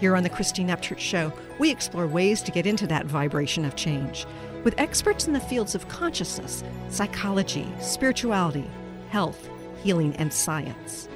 [0.00, 3.76] Here on the Christine Upchurch Show, we explore ways to get into that vibration of
[3.76, 4.26] change
[4.64, 8.68] with experts in the fields of consciousness, psychology, spirituality,
[9.10, 9.48] health,
[9.84, 11.08] healing, and science.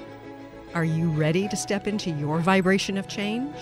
[0.75, 3.57] Are you ready to step into your vibration of change?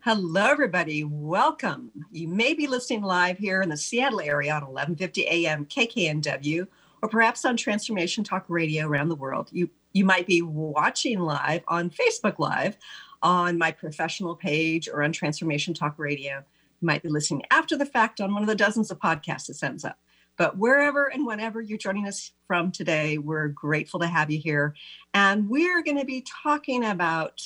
[0.00, 1.02] Hello, everybody.
[1.02, 1.90] Welcome.
[2.12, 5.66] You may be listening live here in the Seattle area on 11:50 a.m.
[5.66, 6.66] KKNW,
[7.02, 9.48] or perhaps on Transformation Talk Radio around the world.
[9.52, 12.76] You you might be watching live on Facebook Live,
[13.22, 16.44] on my professional page, or on Transformation Talk Radio.
[16.80, 19.54] You might be listening after the fact on one of the dozens of podcasts that
[19.54, 19.98] sends up.
[20.36, 24.74] But wherever and whenever you're joining us from today, we're grateful to have you here.
[25.14, 27.40] And we're going to be talking about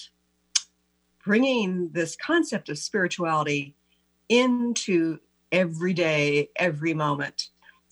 [1.24, 3.74] bringing this concept of spirituality
[4.28, 5.18] into
[5.50, 7.48] every day, every moment.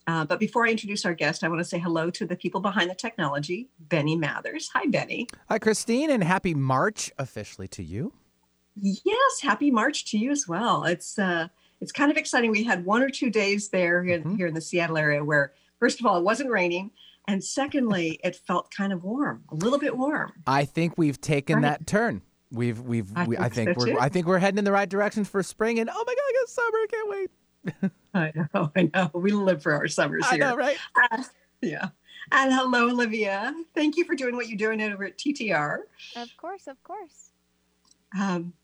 [0.07, 2.61] Uh, but before I introduce our guest, I want to say hello to the people
[2.61, 4.69] behind the technology, Benny Mathers.
[4.75, 5.29] Hi, Benny.
[5.49, 8.13] Hi, Christine, and happy March officially to you.
[8.77, 10.85] Yes, happy March to you as well.
[10.85, 11.49] It's uh,
[11.81, 12.51] it's kind of exciting.
[12.51, 14.37] We had one or two days there in, mm-hmm.
[14.37, 16.91] here in the Seattle area where, first of all, it wasn't raining.
[17.27, 20.33] And secondly, it felt kind of warm, a little bit warm.
[20.47, 21.63] I think we've taken right.
[21.63, 22.23] that turn.
[22.51, 23.99] We've we've I we, think, I think so we're too.
[24.01, 25.79] I think we're heading in the right direction for spring.
[25.79, 26.79] And oh my god, I got summer!
[26.79, 27.31] I can't wait.
[28.15, 29.11] I know, I know.
[29.15, 30.45] We live for our summers here.
[30.45, 30.77] I know, right?
[31.11, 31.23] Uh,
[31.61, 31.89] yeah.
[32.33, 33.55] And hello, Olivia.
[33.75, 35.79] Thank you for doing what you're doing over at TTR.
[36.17, 37.33] Of course, of course.
[38.19, 38.55] Um,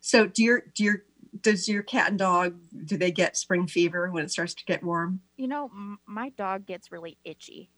[0.00, 1.02] so do your do your
[1.40, 4.82] does your cat and dog do they get spring fever when it starts to get
[4.82, 5.20] warm?
[5.36, 7.70] You know, m- my dog gets really itchy.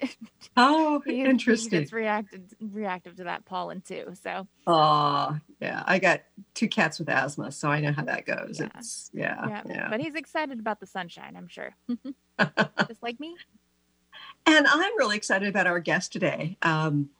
[0.56, 1.70] oh, he, interesting.
[1.70, 4.12] He gets reacted reactive to that pollen too.
[4.22, 4.46] So.
[4.66, 6.22] Oh yeah, I got
[6.54, 8.60] two cats with asthma, so I know how that goes.
[8.60, 8.68] Yeah.
[8.76, 9.88] It's yeah, yeah, yeah.
[9.88, 11.74] But he's excited about the sunshine, I'm sure.
[12.88, 13.36] Just like me.
[14.44, 16.58] And I'm really excited about our guest today.
[16.62, 17.10] Um,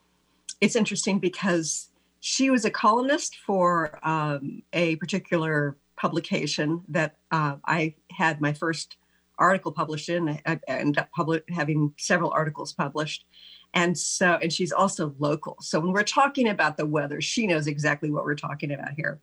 [0.61, 1.89] it's interesting because
[2.21, 8.97] she was a columnist for um, a particular publication that uh, I had my first
[9.39, 10.41] article published in.
[10.47, 13.25] I ended up public, having several articles published.
[13.75, 15.57] And so, and she's also local.
[15.61, 19.21] So when we're talking about the weather, she knows exactly what we're talking about here.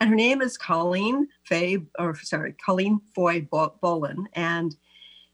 [0.00, 4.26] And her name is Colleen Fay, or sorry, Colleen Foye Bollen.
[4.34, 4.76] And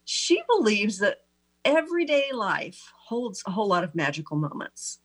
[0.04, 1.22] she believes that
[1.64, 5.00] everyday life holds a whole lot of magical moments.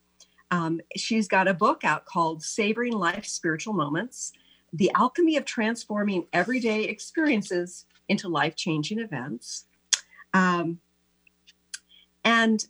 [0.52, 4.34] Um, she's got a book out called Savoring Life Spiritual Moments
[4.74, 9.66] The Alchemy of Transforming Everyday Experiences into Life Changing Events.
[10.34, 10.80] Um,
[12.24, 12.66] and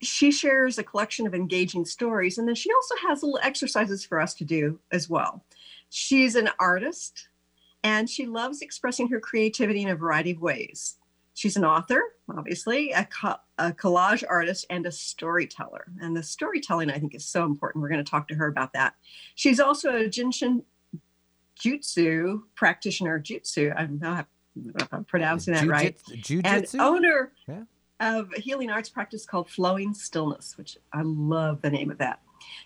[0.00, 2.38] she shares a collection of engaging stories.
[2.38, 5.44] And then she also has little exercises for us to do as well.
[5.90, 7.28] She's an artist
[7.82, 10.96] and she loves expressing her creativity in a variety of ways.
[11.34, 12.02] She's an author,
[12.36, 15.86] obviously, a, co- a, collage artist, and a storyteller.
[16.00, 17.80] And the storytelling, I think, is so important.
[17.80, 18.94] We're going to talk to her about that.
[19.36, 20.64] She's also a Jin Shin
[21.60, 23.74] Jyutsu practitioner, Jyutsu.
[23.76, 24.26] I'm not
[24.90, 25.96] I'm pronouncing that right.
[26.20, 27.62] Jiu- and owner yeah.
[28.00, 32.20] of a healing arts practice called Flowing Stillness, which I love the name of that.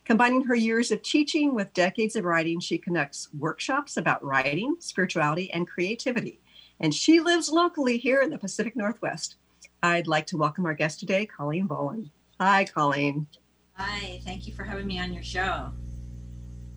[0.04, 5.50] Combining her years of teaching with decades of writing, she conducts workshops about writing, spirituality,
[5.52, 6.40] and creativity
[6.82, 9.36] and she lives locally here in the Pacific Northwest.
[9.82, 12.10] I'd like to welcome our guest today, Colleen Bollen.
[12.40, 13.26] Hi, Colleen.
[13.74, 15.72] Hi, thank you for having me on your show.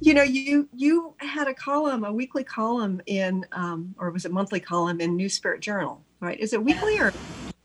[0.05, 4.31] You know, you you had a column, a weekly column in, um, or was it
[4.31, 6.39] monthly column in New Spirit Journal, right?
[6.39, 7.15] Is it weekly or it,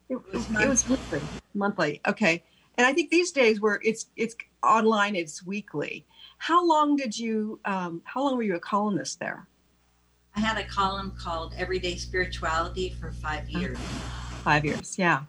[0.08, 1.20] it, was, weekly,
[1.52, 2.00] monthly?
[2.08, 2.42] Okay.
[2.78, 6.06] And I think these days where it's it's online, it's weekly.
[6.38, 7.60] How long did you?
[7.66, 9.46] Um, how long were you a columnist there?
[10.34, 13.76] I had a column called Everyday Spirituality for five years.
[14.44, 15.24] Five years, yeah.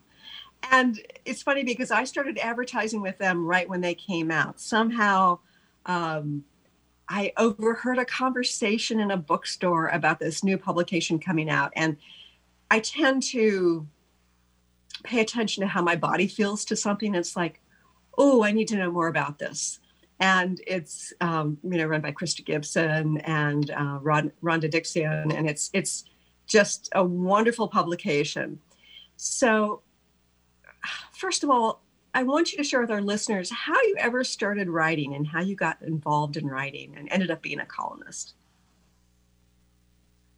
[0.71, 4.61] And it's funny because I started advertising with them right when they came out.
[4.61, 5.39] Somehow,
[5.85, 6.45] um,
[7.11, 11.73] I overheard a conversation in a bookstore about this new publication coming out.
[11.75, 11.97] And
[12.71, 13.85] I tend to
[15.03, 17.13] pay attention to how my body feels to something.
[17.13, 17.59] It's like,
[18.17, 19.81] oh, I need to know more about this
[20.21, 25.71] and it's um, you know run by Krista Gibson and uh, Rhonda Dixon, and it's
[25.73, 26.05] it's
[26.45, 28.59] just a wonderful publication.
[29.17, 29.81] So,
[31.17, 31.81] first of all,
[32.13, 35.41] I want you to share with our listeners how you ever started writing and how
[35.41, 38.33] you got involved in writing and ended up being a columnist.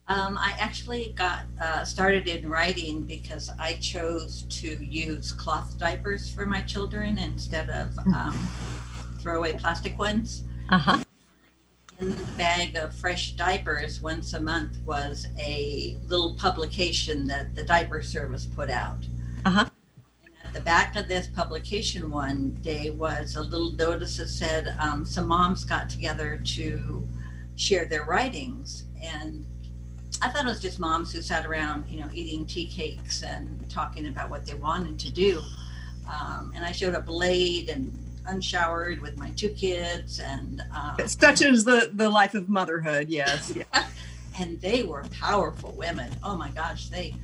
[0.07, 6.29] Um, I actually got uh, started in writing because I chose to use cloth diapers
[6.29, 8.13] for my children instead of hmm.
[8.13, 8.49] um,
[9.19, 10.43] throwaway plastic ones.
[10.69, 11.01] Uh-huh.
[11.99, 17.63] In the bag of fresh diapers once a month was a little publication that the
[17.63, 19.05] diaper service put out.
[19.45, 19.65] Uh-huh.
[20.25, 24.75] And at the back of this publication one day was a little notice that said
[24.79, 27.07] um, some moms got together to
[27.55, 28.85] share their writings.
[29.01, 29.45] And
[30.21, 33.69] I thought it was just moms who sat around, you know, eating tea cakes and
[33.69, 35.41] talking about what they wanted to do.
[36.09, 41.41] Um, and I showed up late and unshowered with my two kids, and um, such
[41.41, 43.09] is the the life of motherhood.
[43.09, 43.53] Yes,
[44.39, 46.11] and they were powerful women.
[46.23, 47.15] Oh my gosh, they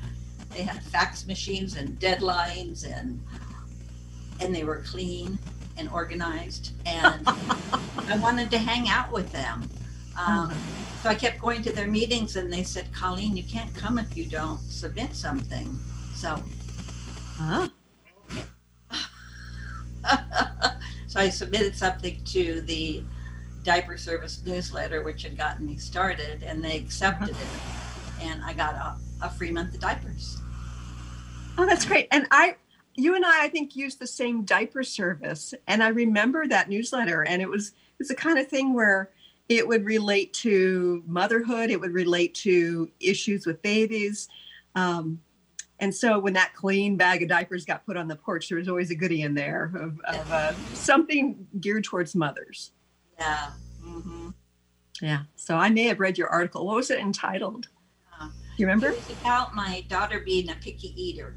[0.51, 3.23] they had fax machines and deadlines, and
[4.39, 5.37] and they were clean
[5.77, 9.69] and organized, and I wanted to hang out with them.
[10.17, 10.53] Um,
[11.01, 14.17] so I kept going to their meetings and they said, Colleen, you can't come if
[14.17, 15.79] you don't submit something.
[16.13, 16.43] So,
[17.37, 17.69] huh?
[21.07, 23.01] so I submitted something to the
[23.63, 27.37] diaper service newsletter, which had gotten me started, and they accepted it.
[28.21, 30.37] And I got a, a free month of diapers.
[31.57, 32.07] Oh, that's great.
[32.11, 32.55] And I,
[32.95, 35.53] you and I, I think used the same diaper service.
[35.67, 39.11] And I remember that newsletter and it was, it's the kind of thing where
[39.49, 44.29] it would relate to motherhood it would relate to issues with babies
[44.75, 45.19] um,
[45.79, 48.69] and so when that clean bag of diapers got put on the porch there was
[48.69, 52.71] always a goodie in there of, of uh, something geared towards mothers
[53.17, 53.49] yeah
[53.83, 54.29] mm-hmm.
[55.01, 57.67] yeah so i may have read your article what was it entitled
[58.59, 58.95] you remember?
[59.21, 61.35] About my daughter being a picky eater.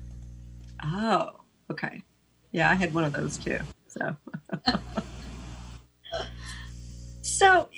[0.85, 1.41] Oh
[1.71, 2.03] okay.
[2.51, 3.59] Yeah i had one of those too
[3.89, 4.17] so.
[7.43, 7.69] So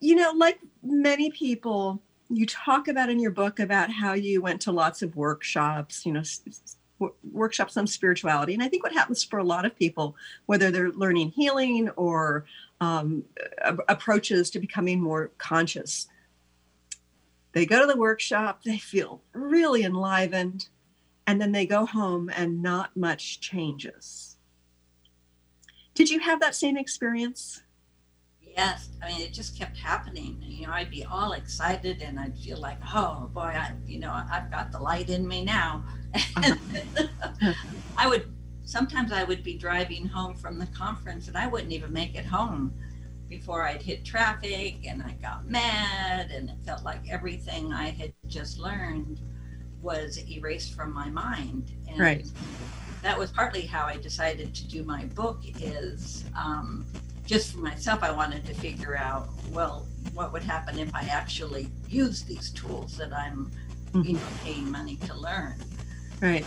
[0.00, 4.60] you know, like many people, you talk about in your book about how you went
[4.62, 6.22] to lots of workshops, you know,
[7.32, 8.52] workshops on spirituality.
[8.52, 10.16] And I think what happens for a lot of people,
[10.46, 12.44] whether they're learning healing or
[12.80, 13.24] um,
[13.88, 16.08] approaches to becoming more conscious,
[17.52, 20.68] they go to the workshop, they feel really enlivened,
[21.26, 24.36] and then they go home and not much changes.
[25.94, 27.62] Did you have that same experience?
[28.56, 30.36] yes, I mean, it just kept happening.
[30.40, 34.12] You know, I'd be all excited and I'd feel like, oh boy, I, you know,
[34.30, 35.84] I've got the light in me now.
[37.96, 38.32] I would,
[38.64, 42.24] sometimes I would be driving home from the conference and I wouldn't even make it
[42.24, 42.74] home
[43.30, 48.12] before I'd hit traffic and I got mad and it felt like everything I had
[48.26, 49.20] just learned
[49.80, 51.72] was erased from my mind.
[51.88, 52.26] And right.
[53.02, 56.84] that was partly how I decided to do my book is, um,
[57.24, 61.68] just for myself, I wanted to figure out, well, what would happen if I actually
[61.88, 63.50] use these tools that I'm,
[63.92, 64.02] mm-hmm.
[64.02, 65.54] you know, paying money to learn.
[66.20, 66.44] Right.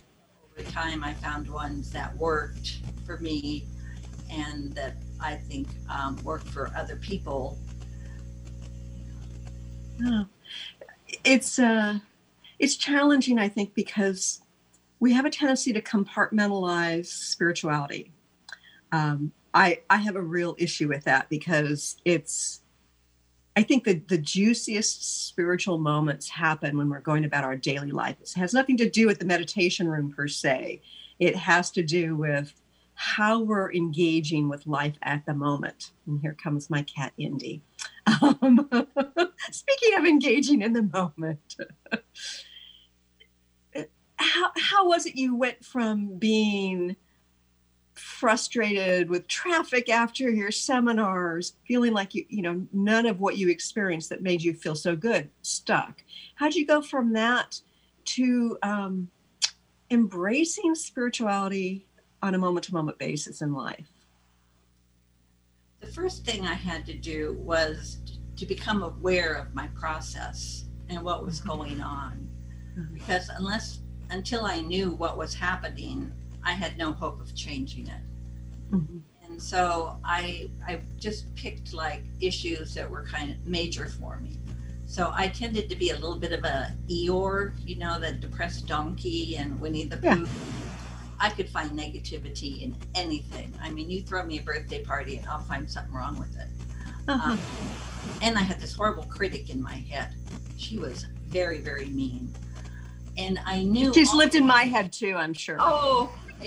[0.52, 3.66] Over time, I found ones that worked for me
[4.30, 7.58] and that I think um, worked for other people.
[10.06, 10.26] Oh.
[11.24, 12.00] It's uh,
[12.60, 14.42] it's challenging, I think, because
[15.00, 18.12] we have a tendency to compartmentalize spirituality.
[18.92, 22.62] Um, I I have a real issue with that because it's
[23.56, 28.18] I think that the juiciest spiritual moments happen when we're going about our daily life.
[28.20, 30.82] It has nothing to do with the meditation room per se.
[31.20, 32.54] It has to do with
[33.04, 35.92] how we're engaging with life at the moment.
[36.08, 37.62] And here comes my cat, Indy.
[38.08, 38.70] Um,
[39.52, 41.58] speaking of engaging in the moment,
[44.16, 46.96] how, how was it you went from being
[47.94, 53.50] frustrated with traffic after your seminars, feeling like you, you know, none of what you
[53.50, 56.02] experienced that made you feel so good stuck.
[56.36, 57.60] How'd you go from that
[58.06, 59.10] to um,
[59.92, 61.86] embracing spirituality
[62.24, 63.86] on a moment to moment basis in life?
[65.82, 67.98] The first thing I had to do was
[68.38, 71.50] to become aware of my process and what was mm-hmm.
[71.50, 72.28] going on.
[72.80, 72.94] Mm-hmm.
[72.94, 76.12] Because unless, until I knew what was happening,
[76.46, 78.02] I had no hope of changing it.
[78.72, 79.00] Mm-hmm.
[79.26, 84.40] And so I I just picked like issues that were kind of major for me.
[84.86, 88.68] So I tended to be a little bit of a Eeyore, you know, the depressed
[88.68, 90.08] donkey and Winnie the Pooh.
[90.08, 90.63] Yeah.
[91.20, 93.54] I could find negativity in anything.
[93.62, 96.48] I mean, you throw me a birthday party and I'll find something wrong with it.
[97.08, 97.32] Uh-huh.
[97.32, 97.40] Um,
[98.22, 100.16] and I had this horrible critic in my head.
[100.58, 102.34] She was very, very mean.
[103.18, 105.58] And I knew she's lived in my head too, I'm sure.
[105.60, 106.12] Oh,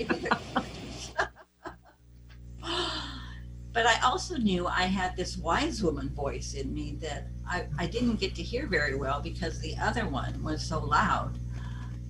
[3.73, 7.87] but I also knew I had this wise woman voice in me that I, I
[7.87, 11.39] didn't get to hear very well because the other one was so loud.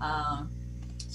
[0.00, 0.44] Uh,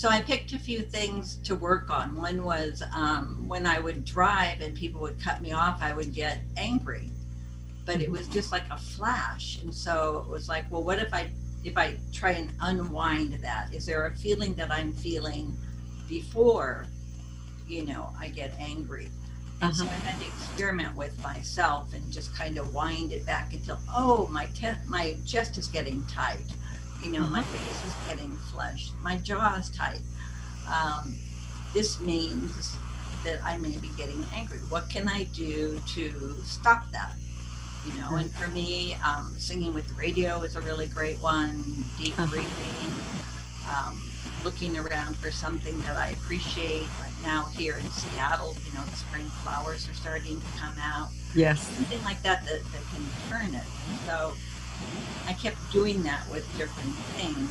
[0.01, 2.15] so I picked a few things to work on.
[2.15, 6.11] One was um, when I would drive and people would cut me off, I would
[6.11, 7.11] get angry,
[7.85, 9.59] but it was just like a flash.
[9.61, 11.29] And so it was like, well, what if I
[11.63, 13.71] if I try and unwind that?
[13.75, 15.55] Is there a feeling that I'm feeling
[16.09, 16.87] before,
[17.67, 19.11] you know, I get angry?
[19.61, 19.83] And uh-huh.
[19.83, 23.77] so I had to experiment with myself and just kind of wind it back until,
[23.95, 26.39] oh, my te- my chest is getting tight
[27.03, 30.01] you know, my face is getting flushed, my jaw is tight.
[30.71, 31.15] Um,
[31.73, 32.75] this means
[33.23, 34.59] that I may be getting angry.
[34.69, 37.13] What can I do to stop that?
[37.85, 41.63] You know, and for me, um, singing with the radio is a really great one.
[41.97, 42.27] Deep uh-huh.
[42.27, 42.93] breathing,
[43.69, 43.99] um,
[44.43, 46.87] looking around for something that I appreciate.
[47.01, 51.09] Right now, here in Seattle, you know, the spring flowers are starting to come out.
[51.33, 53.65] Yes, something like that that, that can turn it.
[53.89, 54.33] And so
[55.27, 57.49] I kept doing that with different things.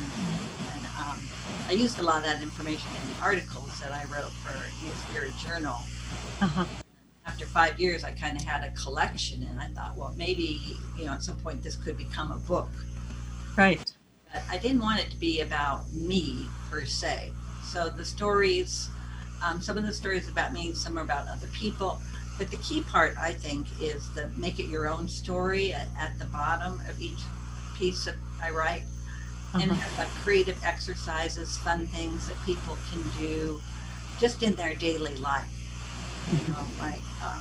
[0.73, 1.19] And um,
[1.67, 4.53] I used a lot of that information in the articles that I wrote for
[4.85, 5.77] New Spirit Journal.
[6.41, 6.65] Uh-huh.
[7.25, 10.59] After five years, I kind of had a collection, and I thought, well, maybe
[10.97, 12.69] you know, at some point, this could become a book.
[13.57, 13.79] Right.
[14.31, 17.31] But I didn't want it to be about me per se.
[17.63, 18.89] So the stories,
[19.43, 22.01] um, some of the stories about me, some are about other people.
[22.41, 26.17] But the key part, I think, is the make it your own story at, at
[26.17, 27.19] the bottom of each
[27.77, 28.81] piece that I write.
[29.53, 29.59] Uh-huh.
[29.61, 33.61] And have like creative exercises, fun things that people can do
[34.19, 35.45] just in their daily life.
[36.31, 37.39] You know, like uh,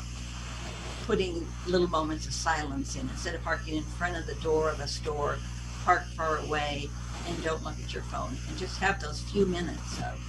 [1.06, 3.08] putting little moments of silence in.
[3.08, 5.38] Instead of parking in front of the door of a store,
[5.86, 6.90] park far away
[7.26, 10.20] and don't look at your phone and just have those few minutes of,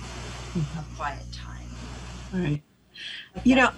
[0.56, 0.80] mm-hmm.
[0.80, 1.68] of quiet time.
[2.34, 2.62] All right.
[3.36, 3.72] Like you know,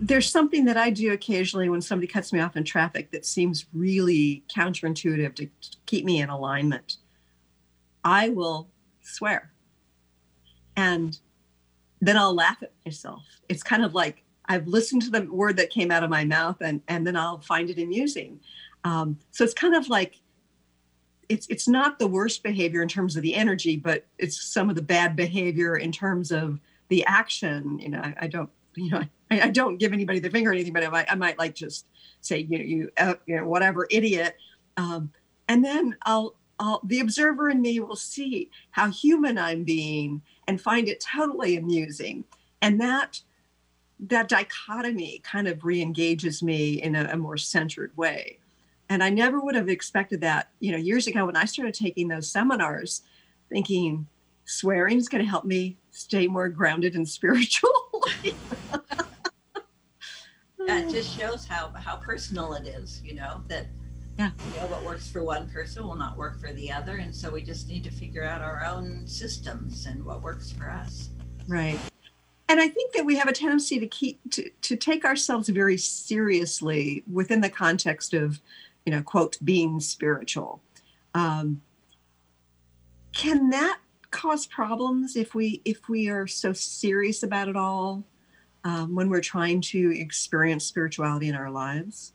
[0.00, 3.66] there's something that I do occasionally when somebody cuts me off in traffic that seems
[3.72, 5.48] really counterintuitive to
[5.86, 6.98] keep me in alignment.
[8.04, 8.68] I will
[9.02, 9.52] swear.
[10.76, 11.18] And
[12.00, 13.22] then I'll laugh at myself.
[13.48, 16.56] It's kind of like I've listened to the word that came out of my mouth
[16.60, 18.40] and, and then I'll find it amusing.
[18.84, 20.20] Um, so it's kind of like
[21.28, 24.76] it's it's not the worst behavior in terms of the energy, but it's some of
[24.76, 27.78] the bad behavior in terms of the action.
[27.78, 30.72] You know, I, I don't you know, I, don't give anybody the finger or anything,
[30.72, 31.86] but I might, I might like just
[32.20, 34.36] say, you know, you, uh, you know, whatever, idiot.
[34.76, 35.12] Um,
[35.48, 40.60] and then I'll, I'll, the observer in me will see how human I'm being and
[40.60, 42.24] find it totally amusing.
[42.60, 43.20] And that,
[44.00, 48.38] that dichotomy kind of re-engages me in a, a more centered way.
[48.88, 52.08] And I never would have expected that, you know, years ago when I started taking
[52.08, 53.02] those seminars,
[53.48, 54.08] thinking
[54.44, 57.70] swearing is going to help me stay more grounded and spiritual.
[60.70, 63.66] that just shows how how personal it is you know that
[64.18, 64.30] yeah.
[64.52, 67.30] you know what works for one person will not work for the other and so
[67.30, 71.10] we just need to figure out our own systems and what works for us.
[71.48, 71.78] Right.
[72.48, 75.76] And i think that we have a tendency to keep to, to take ourselves very
[75.76, 78.40] seriously within the context of
[78.84, 80.60] you know quote being spiritual.
[81.14, 81.62] Um,
[83.12, 83.78] can that
[84.10, 88.04] cause problems if we if we are so serious about it all
[88.64, 92.12] um, when we're trying to experience spirituality in our lives?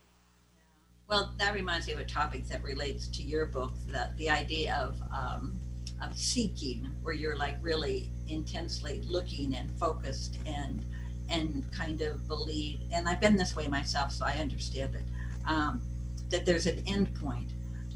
[1.07, 4.75] Well, that reminds me of a topic that relates to your book, that the idea
[4.75, 5.59] of um,
[6.01, 10.83] of seeking, where you're like really intensely looking and focused and
[11.29, 12.81] and kind of believe.
[12.91, 15.03] And I've been this way myself, so I understand it.
[15.47, 15.81] Um,
[16.29, 17.51] that there's an end point.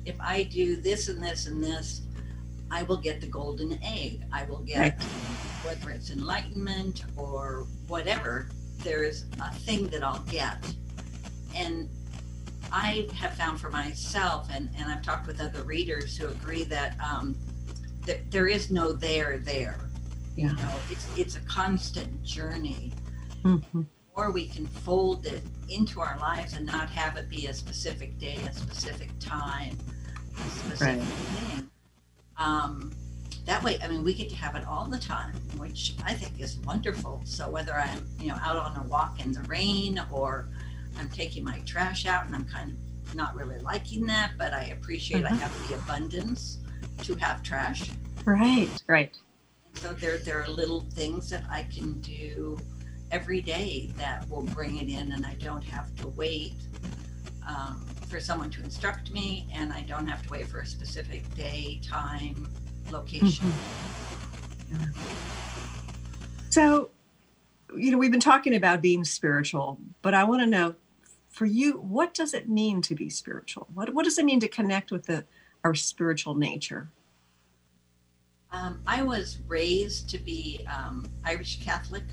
[0.06, 2.02] If I do this and this and this,
[2.72, 4.24] I will get the golden egg.
[4.32, 4.94] I will get, right.
[5.64, 8.50] Whether it's enlightenment or whatever,
[8.80, 10.58] there's a thing that I'll get.
[11.56, 11.90] And
[12.72, 16.96] I have found for myself, and, and I've talked with other readers who agree that
[17.00, 17.36] um,
[18.06, 19.80] that there is no there there.
[20.36, 20.50] Yeah.
[20.50, 22.94] You know, it's it's a constant journey.
[23.44, 23.82] Mm-hmm.
[24.16, 28.18] Or we can fold it into our lives and not have it be a specific
[28.18, 29.78] day, a specific time,
[30.36, 31.02] a specific right.
[31.02, 31.70] thing.
[32.38, 32.92] Um,
[33.50, 36.40] that way, I mean, we get to have it all the time, which I think
[36.40, 37.20] is wonderful.
[37.24, 40.48] So whether I'm, you know, out on a walk in the rain or
[41.00, 42.78] I'm taking my trash out and I'm kind
[43.08, 45.34] of not really liking that, but I appreciate uh-huh.
[45.34, 46.60] I have the abundance
[47.02, 47.90] to have trash.
[48.24, 49.18] Right, right.
[49.74, 52.60] So there, there are little things that I can do
[53.10, 56.54] every day that will bring it in, and I don't have to wait
[57.48, 61.34] um, for someone to instruct me, and I don't have to wait for a specific
[61.34, 62.48] day, time,
[62.92, 63.52] location.
[64.72, 64.92] Mm-hmm.
[66.50, 66.90] So,
[67.76, 70.76] you know, we've been talking about being spiritual, but I want to know
[71.30, 73.68] for you, what does it mean to be spiritual?
[73.74, 75.26] What, what does it mean to connect with the,
[75.64, 76.90] our spiritual nature?
[78.52, 82.04] Um, I was raised to be um, Irish Catholic,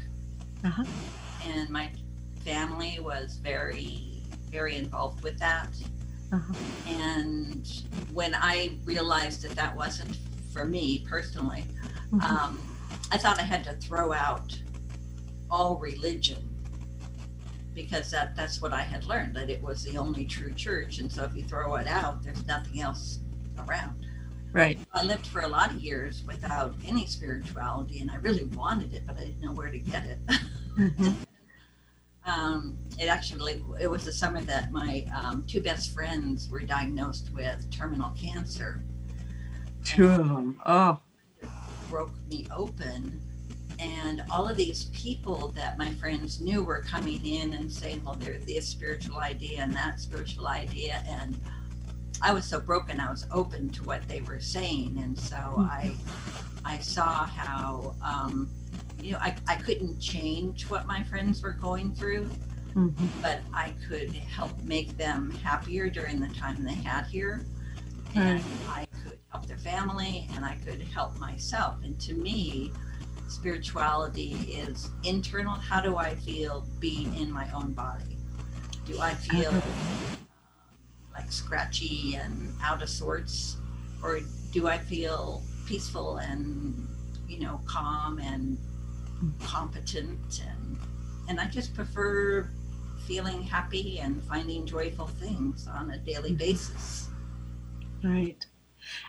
[0.62, 0.85] uh-huh.
[1.47, 1.90] and my
[2.45, 5.71] family was very, very involved with that.
[6.33, 6.52] Uh-huh.
[6.88, 7.66] And
[8.12, 10.18] when I realized that that wasn't
[10.57, 11.65] for me personally,
[12.11, 12.21] mm-hmm.
[12.21, 12.59] um,
[13.13, 14.59] I thought I had to throw out
[15.51, 16.49] all religion
[17.75, 20.99] because that that's what I had learned that it was the only true church.
[20.99, 23.19] And so if you throw it out there's nothing else
[23.69, 24.07] around.
[24.53, 24.79] Right.
[24.95, 29.07] I lived for a lot of years without any spirituality and I really wanted it
[29.07, 30.19] but I didn't know where to get it.
[30.79, 31.13] Mm-hmm.
[32.25, 37.31] um, it actually it was the summer that my um, two best friends were diagnosed
[37.35, 38.83] with terminal cancer
[39.87, 40.61] two of them.
[40.66, 40.99] Oh.
[41.88, 43.21] broke me open.
[43.78, 48.16] And all of these people that my friends knew were coming in and saying well
[48.19, 51.05] there's this spiritual idea and that spiritual idea.
[51.09, 51.38] And
[52.23, 54.99] i was so broken i was open to what they were saying.
[55.02, 55.95] And so i
[56.64, 58.50] i saw how um,
[59.00, 62.28] you know I, I couldn't change what my friends were going through
[62.75, 63.07] mm-hmm.
[63.21, 67.45] but i could help make them happier during the time they had here.
[68.14, 68.86] And i
[69.17, 72.73] could help their family and i could help myself and to me
[73.29, 75.55] spirituality is internal.
[75.55, 78.17] How do I feel being in my own body?
[78.87, 80.17] Do I feel uh-huh.
[81.15, 83.57] like scratchy and out of sorts?
[84.03, 84.21] Or
[84.53, 86.87] do I feel peaceful and,
[87.29, 88.59] you know, calm and
[89.43, 90.43] competent?
[90.49, 90.79] And,
[91.29, 92.49] and I just prefer
[93.07, 96.39] feeling happy and finding joyful things on a daily mm-hmm.
[96.39, 97.09] basis.
[98.05, 98.45] Right.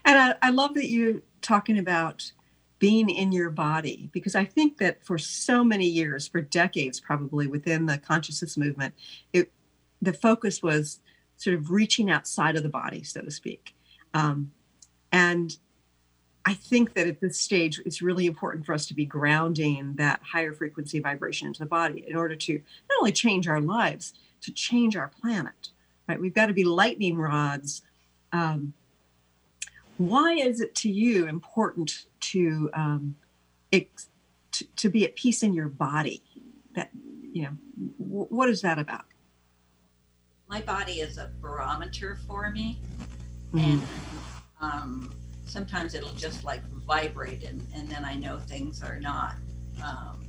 [0.05, 2.31] And I, I love that you're talking about
[2.79, 7.47] being in your body because i think that for so many years for decades probably
[7.47, 8.93] within the consciousness movement
[9.33, 9.51] it
[9.99, 10.99] the focus was
[11.37, 13.75] sort of reaching outside of the body so to speak.
[14.13, 14.51] Um,
[15.11, 15.57] and
[16.45, 20.19] i think that at this stage it's really important for us to be grounding that
[20.21, 24.51] higher frequency vibration into the body in order to not only change our lives to
[24.51, 25.69] change our planet
[26.07, 26.19] right?
[26.19, 27.81] We've got to be lightning rods
[28.31, 28.73] um,
[29.97, 33.15] why is it to you important to um,
[33.71, 34.09] ex-
[34.51, 36.23] to, to be at peace in your body
[36.75, 36.89] that
[37.31, 37.57] you know
[37.99, 39.05] w- what is that about
[40.47, 42.79] my body is a barometer for me
[43.53, 43.63] mm.
[43.63, 43.81] and
[44.61, 45.13] um,
[45.45, 49.35] sometimes it'll just like vibrate and, and then i know things are not
[49.83, 50.23] um,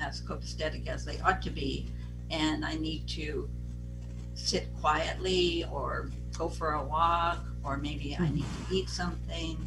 [0.00, 1.88] as copacetic as they ought to be
[2.30, 3.48] and i need to
[4.34, 9.58] sit quietly or go for a walk or maybe I need to eat something.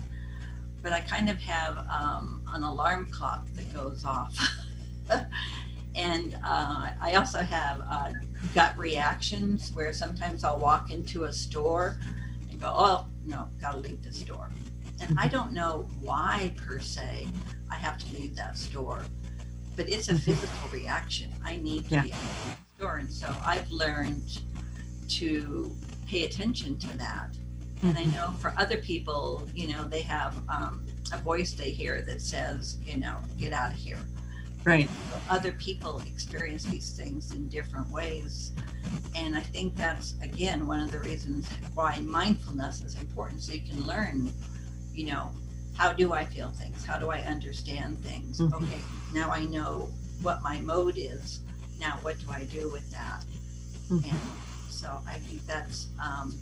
[0.82, 4.36] But I kind of have um, an alarm clock that goes off.
[5.96, 8.12] and uh, I also have uh,
[8.56, 12.00] gut reactions where sometimes I'll walk into a store
[12.50, 14.50] and go, oh, no, gotta leave the store.
[15.02, 17.28] And I don't know why per se
[17.70, 19.04] I have to leave that store,
[19.76, 21.32] but it's a physical reaction.
[21.46, 22.02] I need to yeah.
[22.02, 22.98] be out of the store.
[22.98, 24.42] And so I've learned
[25.10, 25.76] to
[26.08, 27.36] pay attention to that
[27.82, 32.02] and I know for other people, you know, they have um, a voice they hear
[32.04, 33.98] that says, you know, get out of here.
[34.64, 34.90] Right.
[35.30, 38.52] Other people experience these things in different ways.
[39.16, 43.42] And I think that's, again, one of the reasons why mindfulness is important.
[43.42, 44.32] So you can learn,
[44.94, 45.32] you know,
[45.76, 46.86] how do I feel things?
[46.86, 48.40] How do I understand things?
[48.40, 48.64] Mm-hmm.
[48.64, 48.80] Okay,
[49.14, 49.90] now I know
[50.22, 51.40] what my mode is.
[51.80, 53.24] Now, what do I do with that?
[53.90, 54.10] Mm-hmm.
[54.10, 54.20] And
[54.70, 56.38] so I think that's um,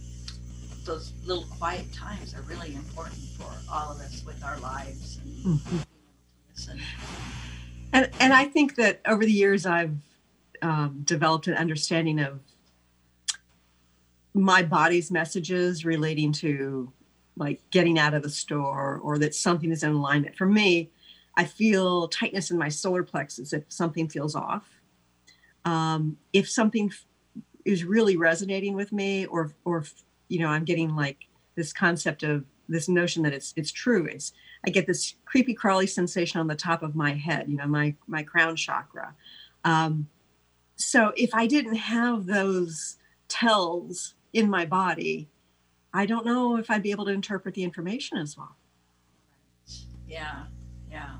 [0.89, 5.59] those little quiet times are really important for all of us with our lives and
[5.59, 6.77] mm-hmm.
[7.93, 9.95] and, and I think that over the years I've
[10.63, 12.39] um, developed an understanding of
[14.33, 16.91] my body's messages relating to
[17.37, 20.35] like getting out of the store or that something is in alignment.
[20.35, 20.89] For me,
[21.37, 24.67] I feel tightness in my solar plexus if something feels off.
[25.65, 27.05] Um, if something f-
[27.63, 29.85] is really resonating with me or or
[30.29, 34.05] you know i'm getting like this concept of this notion that it's it's true.
[34.05, 34.31] It's
[34.65, 37.95] i get this creepy crawly sensation on the top of my head you know my
[38.07, 39.13] my crown chakra.
[39.65, 40.07] Um,
[40.77, 45.27] so if i didn't have those tells in my body
[45.93, 48.55] i don't know if i'd be able to interpret the information as well.
[50.07, 50.45] Yeah
[50.89, 51.17] yeah.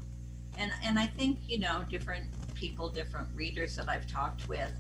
[0.58, 4.72] And and i think you know different people different readers that i've talked with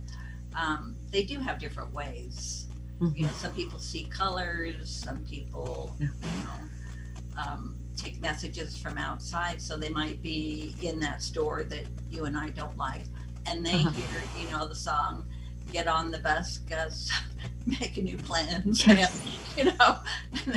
[0.55, 2.68] um, they do have different ways
[3.01, 3.15] Mm-hmm.
[3.15, 6.07] You know, some people see colors, some people, yeah.
[6.07, 9.61] you know, um, take messages from outside.
[9.61, 13.03] So they might be in that store that you and I don't like.
[13.45, 13.89] and they uh-huh.
[13.91, 15.25] hear, you know, the song
[15.71, 17.11] "Get on the Bus, Gus,
[17.65, 19.09] Make a new plans," and,
[19.57, 19.99] you know,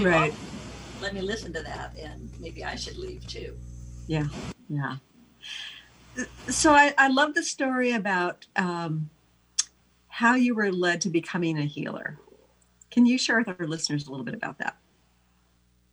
[0.01, 0.33] right.
[0.33, 0.37] Go,
[1.01, 3.57] let me listen to that, and maybe I should leave too.
[4.07, 4.27] Yeah,
[4.69, 4.97] yeah.
[6.49, 9.11] So I, I love the story about um,
[10.09, 12.19] how you were led to becoming a healer.
[12.93, 14.77] Can you share with our listeners a little bit about that?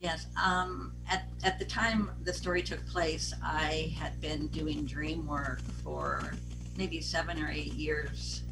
[0.02, 0.28] Yes.
[0.42, 5.62] Um, at, at the time the story took place, I had been doing dream work
[5.84, 6.34] for
[6.78, 8.44] maybe seven or eight years.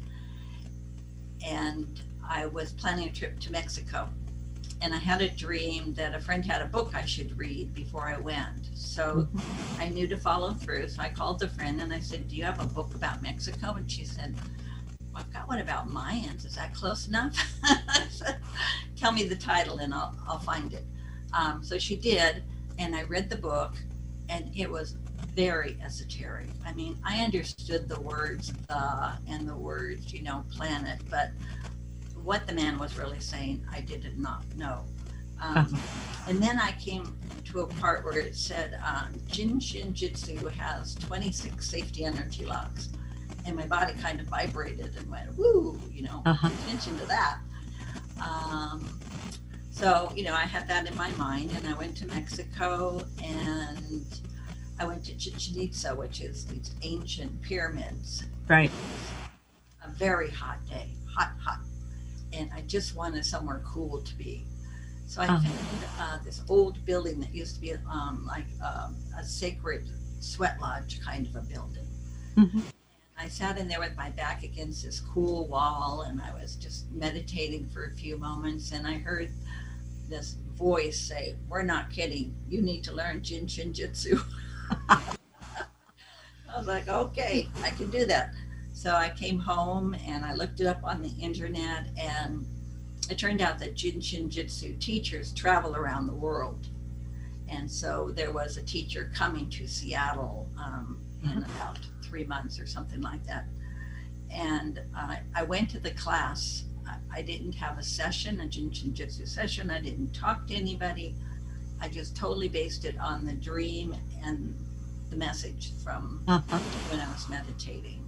[1.46, 4.08] And I was planning a trip to Mexico.
[4.80, 8.08] And I had a dream that a friend had a book I should read before
[8.08, 8.70] I went.
[8.74, 9.80] So mm-hmm.
[9.80, 10.88] I knew to follow through.
[10.88, 13.74] So I called the friend and I said, Do you have a book about Mexico?
[13.74, 14.36] And she said,
[15.18, 16.46] I've got one about Mayans.
[16.46, 17.36] Is that close enough?
[18.96, 20.84] Tell me the title and I'll, I'll find it.
[21.32, 22.44] Um, so she did,
[22.78, 23.74] and I read the book,
[24.28, 24.96] and it was
[25.34, 26.48] very esoteric.
[26.64, 31.30] I mean, I understood the words the and the words, you know, planet, but
[32.22, 34.84] what the man was really saying, I did not know.
[35.40, 35.76] Um,
[36.28, 37.14] and then I came
[37.46, 42.88] to a part where it said um, Jin Shin Jyutsu has 26 safety energy locks
[43.48, 46.48] and my body kind of vibrated and went, woo, you know, uh-huh.
[46.64, 47.38] attention to that.
[48.22, 49.00] Um,
[49.70, 54.04] so, you know, I had that in my mind, and I went to Mexico and
[54.78, 58.24] I went to Chichen Itza, which is these ancient pyramids.
[58.48, 58.70] Right.
[59.84, 61.60] A very hot day, hot, hot.
[62.32, 64.44] And I just wanted somewhere cool to be.
[65.06, 65.48] So I uh-huh.
[65.48, 69.88] found uh, this old building that used to be um, like um, a sacred
[70.20, 71.86] sweat lodge kind of a building.
[72.36, 72.60] Mm-hmm.
[73.20, 76.90] I sat in there with my back against this cool wall and I was just
[76.92, 79.30] meditating for a few moments and I heard
[80.08, 82.34] this voice say, We're not kidding.
[82.48, 84.22] You need to learn Jin Shin Jyutsu.
[84.88, 85.16] I
[86.56, 88.34] was like, Okay, I can do that.
[88.72, 92.46] So I came home and I looked it up on the internet and
[93.10, 96.68] it turned out that Jin Shin Jyutsu teachers travel around the world.
[97.48, 101.38] And so there was a teacher coming to Seattle um, in mm-hmm.
[101.38, 103.44] about three months or something like that.
[104.30, 106.64] And uh, I went to the class.
[106.86, 109.70] I, I didn't have a session, a Jin Shin Jyutsu session.
[109.70, 111.14] I didn't talk to anybody.
[111.80, 113.94] I just totally based it on the dream
[114.24, 114.54] and
[115.10, 116.58] the message from uh-huh.
[116.90, 118.04] when I was meditating.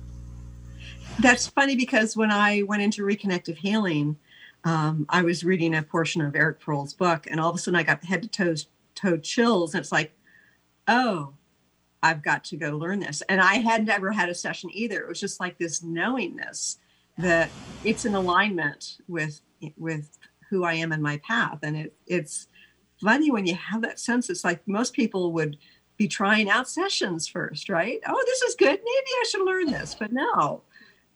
[1.21, 4.17] That's funny because when I went into reconnective healing,
[4.65, 7.79] um, I was reading a portion of Eric Pearl's book, and all of a sudden
[7.79, 9.75] I got head to toes toe chills.
[9.75, 10.13] And it's like,
[10.89, 11.35] oh,
[12.03, 13.23] I've got to go learn this.
[13.29, 15.01] And I hadn't ever had a session either.
[15.01, 16.79] It was just like this knowingness
[17.19, 17.51] that
[17.85, 19.41] it's in alignment with
[19.77, 21.59] with who I am and my path.
[21.63, 22.49] And it it's
[23.03, 24.31] funny when you have that sense.
[24.31, 25.59] It's like most people would
[25.97, 28.01] be trying out sessions first, right?
[28.07, 28.71] Oh, this is good.
[28.71, 29.95] Maybe I should learn this.
[29.95, 30.63] But no.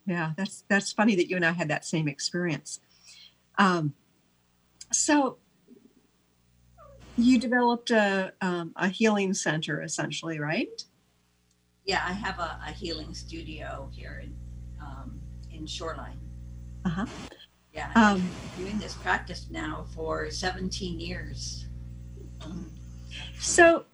[0.06, 2.80] Yeah, that's that's funny that you and I had that same experience.
[3.56, 3.94] Um,
[4.92, 5.38] so
[7.16, 10.82] you developed a, um, a healing center essentially, right?
[11.84, 14.34] Yeah, I have a, a healing studio here in,
[14.80, 15.20] um,
[15.52, 16.18] in Shoreline.
[16.84, 17.06] Uh huh.
[17.72, 21.66] Yeah, I'm um, doing this practice now for 17 years.
[23.40, 23.84] so,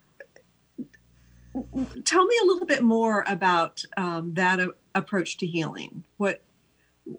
[2.04, 6.04] tell me a little bit more about um, that a- approach to healing.
[6.18, 6.42] What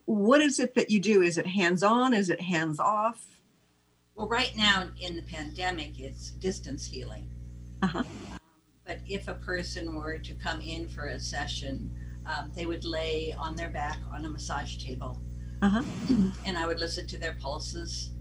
[0.05, 1.21] what is it that you do?
[1.21, 2.13] Is it hands on?
[2.13, 3.25] Is it hands off?
[4.21, 7.27] Well, right now in the pandemic, it's distance healing.
[7.81, 7.97] Uh-huh.
[7.97, 8.05] Um,
[8.85, 11.91] but if a person were to come in for a session,
[12.27, 15.19] um, they would lay on their back on a massage table.
[15.63, 15.81] Uh-huh.
[16.45, 18.11] And I would listen to their pulses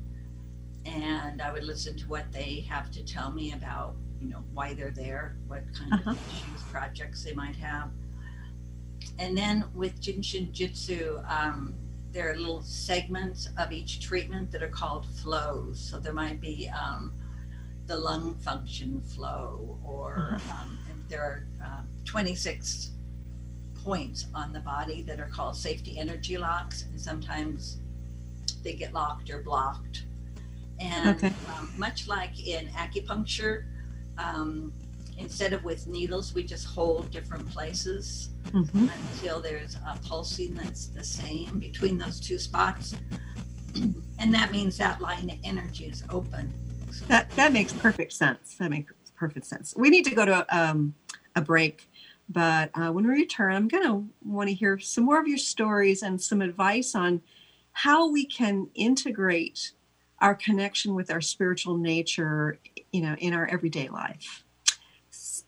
[0.86, 4.72] and I would listen to what they have to tell me about, you know, why
[4.72, 6.12] they're there, what kind uh-huh.
[6.12, 7.90] of issues, projects they might have.
[9.18, 11.74] And then with Jin Shin Jyutsu, um,
[12.12, 15.78] there are little segments of each treatment that are called flows.
[15.78, 17.12] So there might be um,
[17.86, 20.62] the lung function flow, or uh-huh.
[20.62, 22.90] um, there are uh, 26
[23.82, 27.78] points on the body that are called safety energy locks, and sometimes
[28.62, 30.04] they get locked or blocked.
[30.78, 31.32] And okay.
[31.56, 33.64] um, much like in acupuncture,
[34.18, 34.72] um,
[35.20, 38.88] instead of with needles, we just hold different places mm-hmm.
[39.12, 42.94] until there's a pulsing that's the same between those two spots.
[44.18, 46.52] and that means that line of energy is open.
[47.06, 48.56] That that makes perfect sense.
[48.56, 49.74] That makes perfect sense.
[49.76, 50.94] We need to go to um,
[51.36, 51.88] a break,
[52.28, 55.38] but uh, when we return, I'm going to want to hear some more of your
[55.38, 57.22] stories and some advice on
[57.72, 59.72] how we can integrate
[60.18, 62.58] our connection with our spiritual nature,
[62.92, 64.44] you know, in our everyday life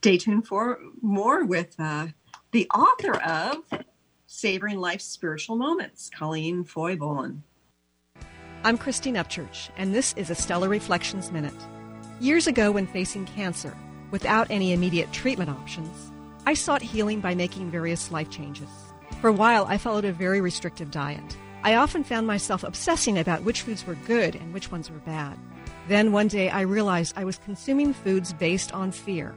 [0.02, 2.08] stay tuned for more with uh,
[2.50, 3.58] the author of
[4.26, 7.42] Savoring Life's Spiritual Moments, Colleen Foye Bollen.
[8.64, 11.54] I'm Christine Upchurch, and this is a Stellar Reflections Minute.
[12.18, 13.76] Years ago, when facing cancer,
[14.10, 16.10] without any immediate treatment options,
[16.46, 18.70] I sought healing by making various life changes.
[19.20, 21.36] For a while, I followed a very restrictive diet.
[21.62, 25.38] I often found myself obsessing about which foods were good and which ones were bad.
[25.86, 29.36] Then one day, I realized I was consuming foods based on fear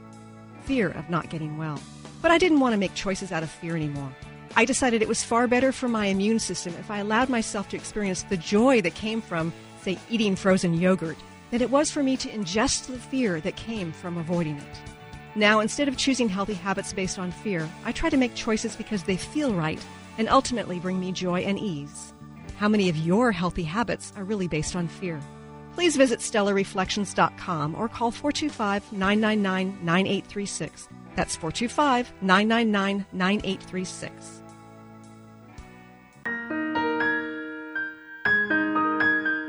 [0.66, 1.80] fear of not getting well.
[2.20, 4.12] But I didn't want to make choices out of fear anymore.
[4.56, 7.76] I decided it was far better for my immune system if I allowed myself to
[7.76, 9.52] experience the joy that came from,
[9.82, 11.16] say, eating frozen yogurt,
[11.50, 14.80] than it was for me to ingest the fear that came from avoiding it.
[15.34, 19.02] Now, instead of choosing healthy habits based on fear, I try to make choices because
[19.02, 19.84] they feel right
[20.18, 22.14] and ultimately bring me joy and ease.
[22.56, 25.20] How many of your healthy habits are really based on fear?
[25.76, 30.88] Please visit stellarreflections.com or call 425 999 9836.
[31.14, 34.42] That's 425 999 9836.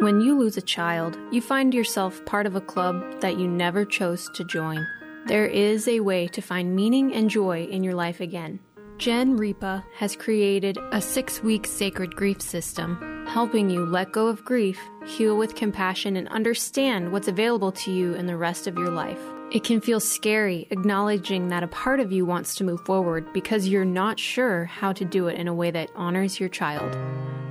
[0.01, 3.85] When you lose a child, you find yourself part of a club that you never
[3.85, 4.85] chose to join.
[5.27, 8.59] There is a way to find meaning and joy in your life again.
[8.97, 14.43] Jen Ripa has created a six week sacred grief system, helping you let go of
[14.43, 18.89] grief, heal with compassion, and understand what's available to you in the rest of your
[18.89, 19.19] life.
[19.51, 23.67] It can feel scary acknowledging that a part of you wants to move forward because
[23.67, 26.91] you're not sure how to do it in a way that honors your child.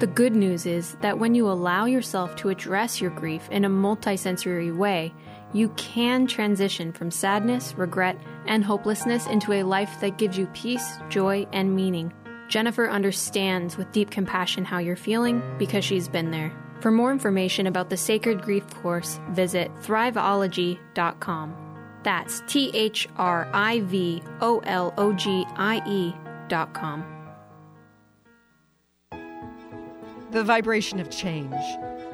[0.00, 3.70] The good news is that when you allow yourself to address your grief in a
[3.70, 5.14] multisensory way,
[5.52, 10.98] you can transition from sadness, regret, and hopelessness into a life that gives you peace,
[11.08, 12.12] joy, and meaning.
[12.48, 16.52] Jennifer understands with deep compassion how you're feeling because she's been there.
[16.80, 21.56] For more information about the Sacred Grief course, visit thriveology.com.
[22.02, 26.14] That's T H R I V O L O G I E
[26.48, 27.04] dot com.
[30.30, 31.54] The vibration of change,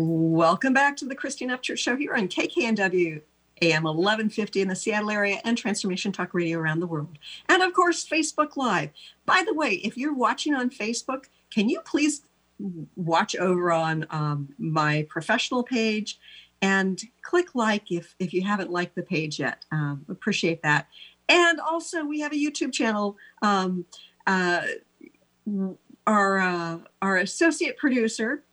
[0.00, 3.20] Welcome back to the Christine Upchurch Show here on KKNW
[3.62, 7.18] AM 1150 in the Seattle area and Transformation Talk Radio around the world.
[7.48, 8.90] And of course, Facebook Live.
[9.26, 12.22] By the way, if you're watching on Facebook, can you please
[12.94, 16.20] watch over on um, my professional page
[16.62, 19.64] and click like if, if you haven't liked the page yet.
[19.72, 20.86] Um, appreciate that.
[21.28, 23.16] And also, we have a YouTube channel.
[23.42, 23.84] Um,
[24.28, 24.62] uh,
[26.06, 28.44] our, uh, our associate producer,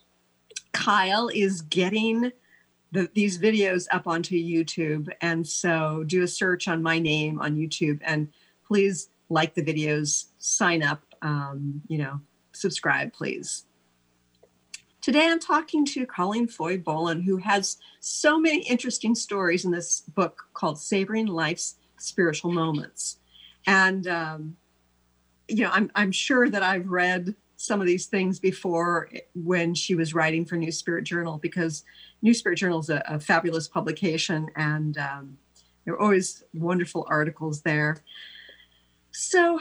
[0.75, 2.31] Kyle, is getting
[2.91, 5.07] the, these videos up onto YouTube.
[5.21, 8.27] And so do a search on my name on YouTube and
[8.67, 12.19] please like the videos, sign up, um, you know,
[12.51, 13.65] subscribe, please.
[15.01, 20.01] Today I'm talking to Colleen Foye Bollen, who has so many interesting stories in this
[20.01, 23.17] book called Savoring Life's Spiritual Moments.
[23.65, 24.57] And, um,
[25.47, 27.35] you know, I'm, I'm sure that I've read
[27.65, 31.83] some of these things before when she was writing for New Spirit Journal because
[32.21, 35.37] New Spirit Journal is a, a fabulous publication and um,
[35.85, 37.97] there are always wonderful articles there.
[39.11, 39.59] So,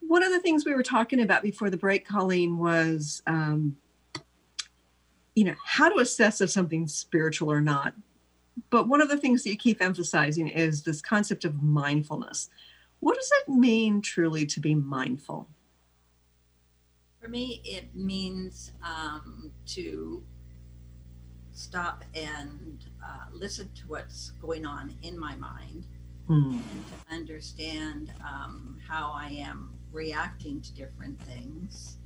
[0.00, 3.76] one of the things we were talking about before the break, Colleen, was um,
[5.34, 7.94] you know how to assess if something's spiritual or not.
[8.68, 12.50] But one of the things that you keep emphasizing is this concept of mindfulness.
[12.98, 15.48] What does it mean truly to be mindful
[17.20, 20.22] for me it means um, to
[21.52, 25.86] stop and uh, listen to what's going on in my mind
[26.26, 26.52] hmm.
[26.52, 31.96] and to understand um, how i am reacting to different things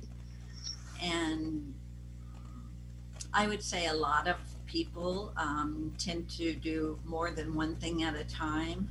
[1.01, 1.73] and
[3.35, 8.03] I would say a lot of people um, tend to do more than one thing
[8.03, 8.89] at a time.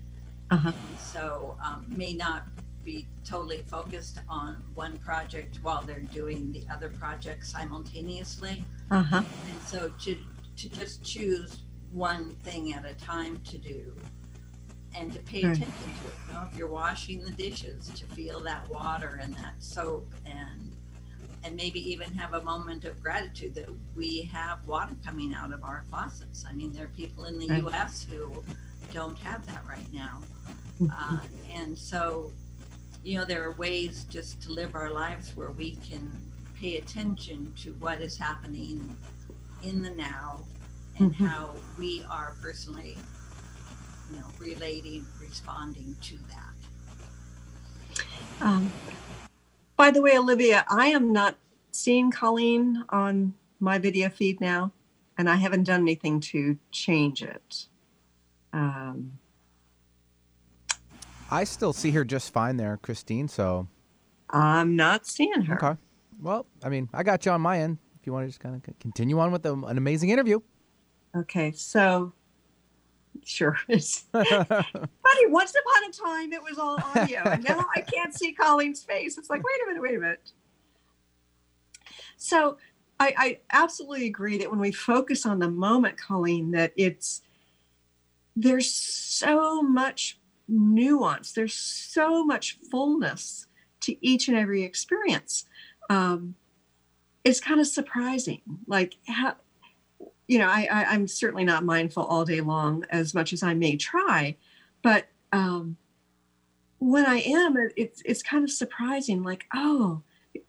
[0.51, 0.73] Uh-huh.
[0.99, 2.45] So um, may not
[2.85, 8.64] be totally focused on one project while they're doing the other project simultaneously.
[8.90, 9.23] Uh-huh.
[9.51, 10.16] And so to
[10.57, 13.92] to just choose one thing at a time to do
[14.97, 16.14] and to pay attention to it.
[16.29, 20.73] You know, if you're washing the dishes, to feel that water and that soap and
[21.44, 25.62] and maybe even have a moment of gratitude that we have water coming out of
[25.62, 26.44] our faucets.
[26.49, 27.62] I mean, there are people in the right.
[27.64, 28.07] U.S.
[28.11, 28.42] who
[28.94, 30.20] don't have that right now,
[30.81, 30.87] mm-hmm.
[30.90, 31.20] uh,
[31.53, 32.33] and so
[33.05, 36.11] you know there are ways just to live our lives where we can
[36.59, 38.97] pay attention to what is happening
[39.62, 40.40] in the now
[40.99, 41.27] and mm-hmm.
[41.27, 42.97] how we are personally
[44.11, 48.05] you know relating responding to that
[48.40, 48.73] um,
[49.77, 51.37] by the way olivia i am not
[51.73, 54.73] seeing colleen on my video feed now
[55.19, 57.67] and i haven't done anything to change it
[58.55, 59.19] um,
[61.31, 63.67] i still see her just fine there christine so
[64.31, 65.79] i'm not seeing her okay
[66.21, 68.55] well i mean i got you on my end if you want to just kind
[68.55, 70.41] of continue on with the, an amazing interview
[71.17, 72.13] Okay, so
[73.23, 73.57] sure.
[74.13, 74.27] Buddy,
[75.29, 79.17] once upon a time it was all audio, and now I can't see Colleen's face.
[79.17, 80.33] It's like, wait a minute, wait a minute.
[82.17, 82.59] So
[82.99, 87.23] I, I absolutely agree that when we focus on the moment, Colleen, that it's
[88.35, 93.47] there's so much nuance, there's so much fullness
[93.81, 95.47] to each and every experience.
[95.91, 96.35] Um,
[97.25, 99.37] it's kind of surprising, like how
[100.27, 103.53] you know, I, I am certainly not mindful all day long as much as I
[103.53, 104.37] may try,
[104.83, 105.77] but um,
[106.79, 109.23] when I am, it's it's kind of surprising.
[109.23, 110.03] Like, oh,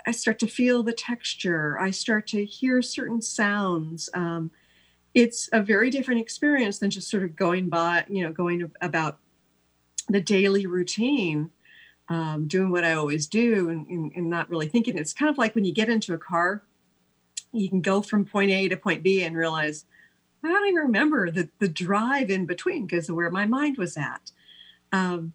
[0.06, 1.80] I start to feel the texture.
[1.80, 4.10] I start to hear certain sounds.
[4.14, 4.52] Um,
[5.14, 9.20] it's a very different experience than just sort of going by, you know, going about
[10.08, 11.52] the daily routine,
[12.10, 14.98] um, doing what I always do, and, and, and not really thinking.
[14.98, 16.63] It's kind of like when you get into a car
[17.56, 19.86] you can go from point A to point B and realize
[20.44, 23.98] I don't even remember the the drive in between because of where my mind was
[23.98, 24.32] at.
[24.91, 25.34] Um,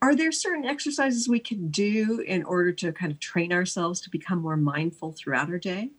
[0.00, 4.10] are there certain exercises we can do in order to kind of train ourselves to
[4.10, 5.90] become more mindful throughout our day?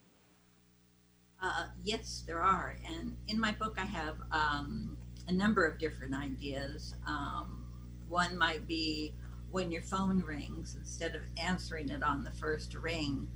[1.41, 2.77] Uh, yes, there are.
[2.85, 4.97] And in my book, I have um,
[5.27, 6.95] a number of different ideas.
[7.07, 7.65] Um,
[8.09, 9.13] one might be
[9.51, 13.27] when your phone rings, instead of answering it on the first ring,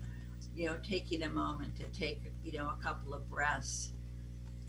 [0.56, 3.94] you know, taking a moment to take, you know, a couple of breaths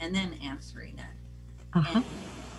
[0.01, 1.75] and then answering it.
[1.75, 1.97] Uh-huh.
[1.97, 2.05] And,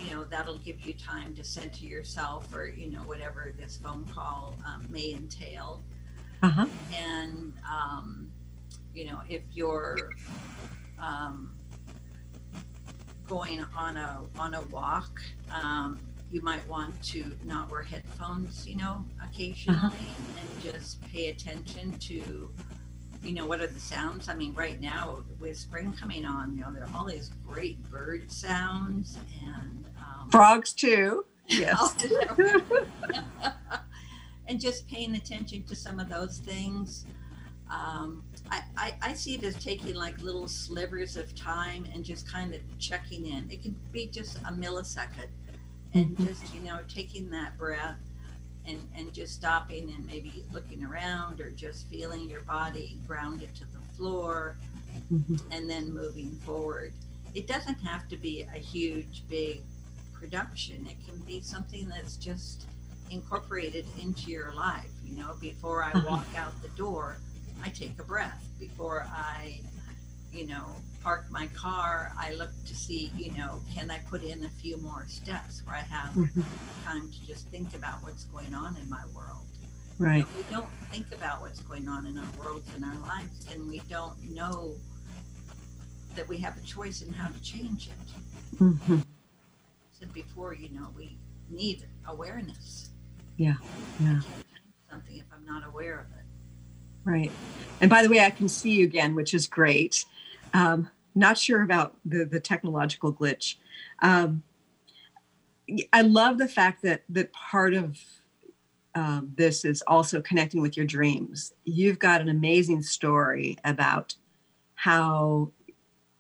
[0.06, 4.06] you know, that'll give you time to center yourself or, you know, whatever this phone
[4.14, 5.82] call um, may entail.
[6.44, 6.66] Uh-huh.
[6.94, 8.32] And, um,
[8.94, 10.12] you know, if you're
[11.00, 11.52] um,
[13.28, 16.00] going on a on a walk, um,
[16.32, 19.96] you might want to not wear headphones, you know, occasionally, uh-huh.
[20.40, 22.50] and just pay attention to
[23.26, 24.30] you know, what are the sounds?
[24.30, 27.82] I mean, right now with spring coming on, you know, there are all these great
[27.90, 31.26] bird sounds and um, frogs too.
[31.48, 31.96] Yes.
[34.48, 37.06] and just paying attention to some of those things.
[37.70, 42.28] Um, I, I, I, see it as taking like little slivers of time and just
[42.28, 43.48] kind of checking in.
[43.52, 45.28] It can be just a millisecond
[45.96, 46.26] and mm-hmm.
[46.26, 47.98] just, you know, taking that breath
[48.68, 53.62] and, and just stopping and maybe looking around or just feeling your body grounded to
[53.62, 54.56] the floor
[55.12, 55.36] mm-hmm.
[55.52, 56.94] and then moving forward.
[57.34, 59.62] It doesn't have to be a huge, big
[60.14, 60.88] production.
[60.90, 62.66] It can be something that's just
[63.12, 64.90] incorporated into your life.
[65.06, 66.08] You know, before I uh-huh.
[66.10, 67.18] walk out the door,
[67.64, 68.44] I take a breath.
[68.60, 69.60] Before I,
[70.34, 70.66] you know,
[71.06, 74.76] park my car, I look to see, you know, can I put in a few
[74.78, 76.42] more steps where I have mm-hmm.
[76.84, 79.46] time to just think about what's going on in my world.
[80.00, 80.26] Right.
[80.36, 83.84] We don't think about what's going on in our worlds and our lives, and we
[83.88, 84.74] don't know
[86.16, 88.58] that we have a choice in how to change it.
[88.58, 89.02] Mm-hmm.
[89.92, 91.20] Said before, you know, we
[91.52, 92.90] need awareness.
[93.38, 93.54] Yeah.
[94.00, 94.22] Yeah.
[94.90, 96.26] something if I'm not aware of it.
[97.04, 97.32] Right.
[97.80, 100.04] And by the way, I can see you again, which is great.
[100.56, 103.56] Um, not sure about the the technological glitch.
[104.02, 104.44] Um,
[105.92, 107.98] I love the fact that that part of
[108.94, 111.54] um, this is also connecting with your dreams.
[111.66, 114.16] You've got an amazing story about
[114.76, 115.52] how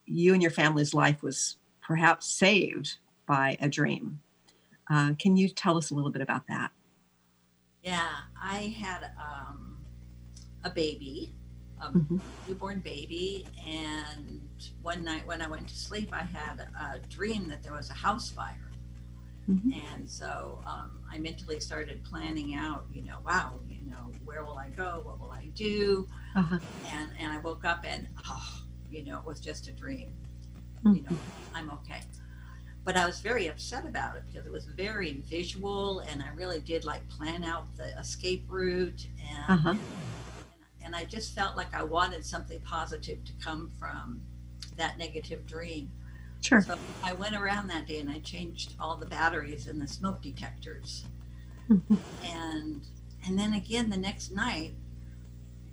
[0.06, 4.20] you and your family's life was perhaps saved by a dream.
[4.90, 6.72] Uh, can you tell us a little bit about that?
[7.82, 8.10] Yeah,
[8.42, 9.78] I had um,
[10.64, 11.34] a baby
[11.94, 12.18] a mm-hmm.
[12.48, 13.46] newborn baby.
[13.68, 14.42] And
[14.82, 17.94] one night when I went to sleep, I had a dream that there was a
[17.94, 18.72] house fire.
[19.50, 19.72] Mm-hmm.
[19.94, 24.58] And so um, I mentally started planning out, you know, wow, you know, where will
[24.58, 25.02] I go?
[25.04, 26.08] What will I do?
[26.36, 26.58] Uh-huh.
[26.92, 30.10] And and I woke up and oh, you know, it was just a dream.
[30.84, 30.96] Mm-hmm.
[30.96, 31.18] You know,
[31.54, 32.02] I'm okay.
[32.84, 36.60] But I was very upset about it because it was very visual, and I really
[36.60, 39.76] did like plan out the escape route, and uh-huh.
[40.86, 44.22] And, I just felt like I wanted something positive to come from
[44.78, 45.90] that negative dream.
[46.42, 46.62] Sure.
[46.62, 50.22] So I went around that day and I changed all the batteries in the smoke
[50.22, 51.06] detectors.
[51.70, 51.96] Mm-hmm.
[52.24, 52.82] And
[53.26, 54.74] and then again the next night,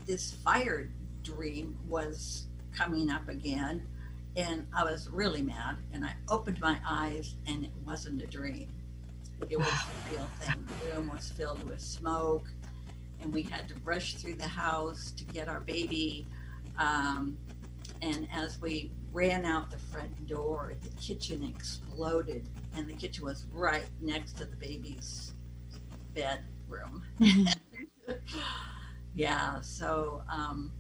[0.07, 0.89] this fire
[1.23, 3.87] dream was coming up again.
[4.35, 5.77] And I was really mad.
[5.93, 8.69] And I opened my eyes and it wasn't a dream.
[9.51, 10.67] It was a real thing.
[10.81, 12.47] The room was filled with smoke.
[13.23, 16.27] And we had to rush through the house to get our baby.
[16.79, 17.39] Um,
[18.01, 23.47] and as we ran out the front door, the kitchen exploded, and the kitchen was
[23.53, 25.33] right next to the baby's
[26.15, 27.05] bedroom.
[29.15, 30.73] Yeah, so um,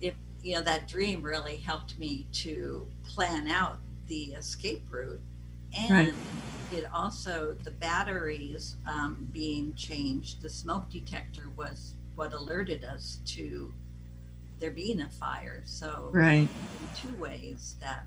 [0.00, 5.20] if you know that dream really helped me to plan out the escape route,
[5.76, 6.14] and right.
[6.74, 10.42] It also the batteries um, being changed.
[10.42, 13.72] The smoke detector was what alerted us to
[14.58, 15.62] there being a fire.
[15.64, 16.48] So, right.
[16.48, 16.48] in
[16.96, 18.06] two ways, that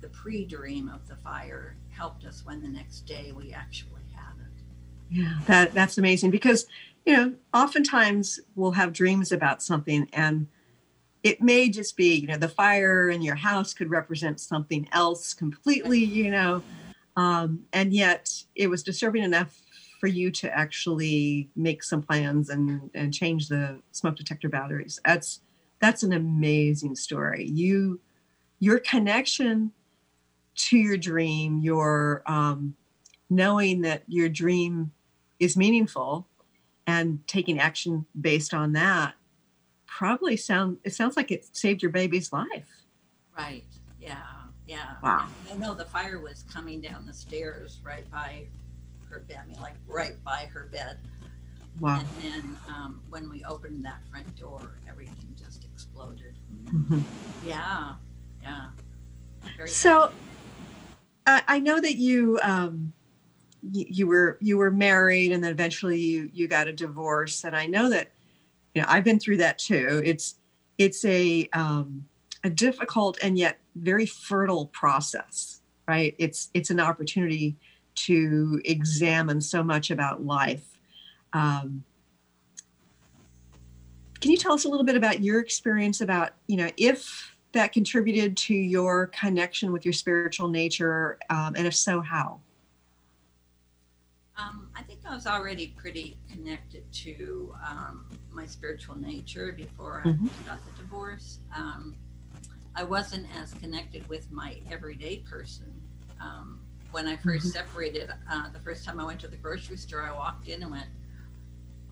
[0.00, 4.34] the pre dream of the fire helped us when the next day we actually had
[4.40, 4.62] it.
[5.10, 6.66] Yeah, that that's amazing because
[7.06, 10.46] you know oftentimes we'll have dreams about something and
[11.22, 15.32] it may just be you know the fire in your house could represent something else
[15.34, 16.62] completely you know
[17.16, 19.60] um, and yet it was disturbing enough
[20.00, 25.00] for you to actually make some plans and and change the smoke detector batteries.
[25.04, 25.40] That's
[25.80, 27.46] that's an amazing story.
[27.46, 28.00] You,
[28.58, 29.72] your connection
[30.56, 32.74] to your dream, your um,
[33.28, 34.92] knowing that your dream
[35.40, 36.26] is meaningful
[36.86, 39.14] and taking action based on that
[39.86, 42.84] probably sound it sounds like it saved your baby's life.
[43.36, 43.64] Right.
[44.00, 44.33] Yeah
[44.66, 48.44] yeah wow i know the fire was coming down the stairs right by
[49.08, 50.98] her bed i mean like right by her bed
[51.80, 56.34] wow and then um, when we opened that front door everything just exploded.
[56.66, 57.00] Mm-hmm.
[57.46, 57.94] Yeah,
[58.42, 58.66] yeah.
[59.56, 60.10] Very so,
[61.26, 62.92] uh, I know that you, um,
[63.62, 67.56] you you were you were married, and then eventually you you got a divorce, and
[67.56, 68.12] I know that
[68.74, 70.02] you know I've been through that too.
[70.04, 70.36] It's
[70.78, 72.06] it's a um,
[72.44, 76.14] a difficult and yet very fertile process, right?
[76.18, 77.56] It's it's an opportunity
[77.94, 80.78] to examine so much about life.
[81.32, 81.84] Um,
[84.20, 87.72] can you tell us a little bit about your experience about, you know, if that
[87.72, 92.40] contributed to your connection with your spiritual nature, um, and if so, how?
[94.36, 100.08] Um, I think I was already pretty connected to um, my spiritual nature before I
[100.08, 100.26] mm-hmm.
[100.46, 101.38] got the divorce.
[101.54, 101.94] Um,
[102.76, 105.72] I wasn't as connected with my everyday person.
[106.20, 106.60] Um,
[106.90, 107.48] when I 1st mm-hmm.
[107.48, 110.70] separated, uh, the first time I went to the grocery store, I walked in and
[110.70, 110.86] went,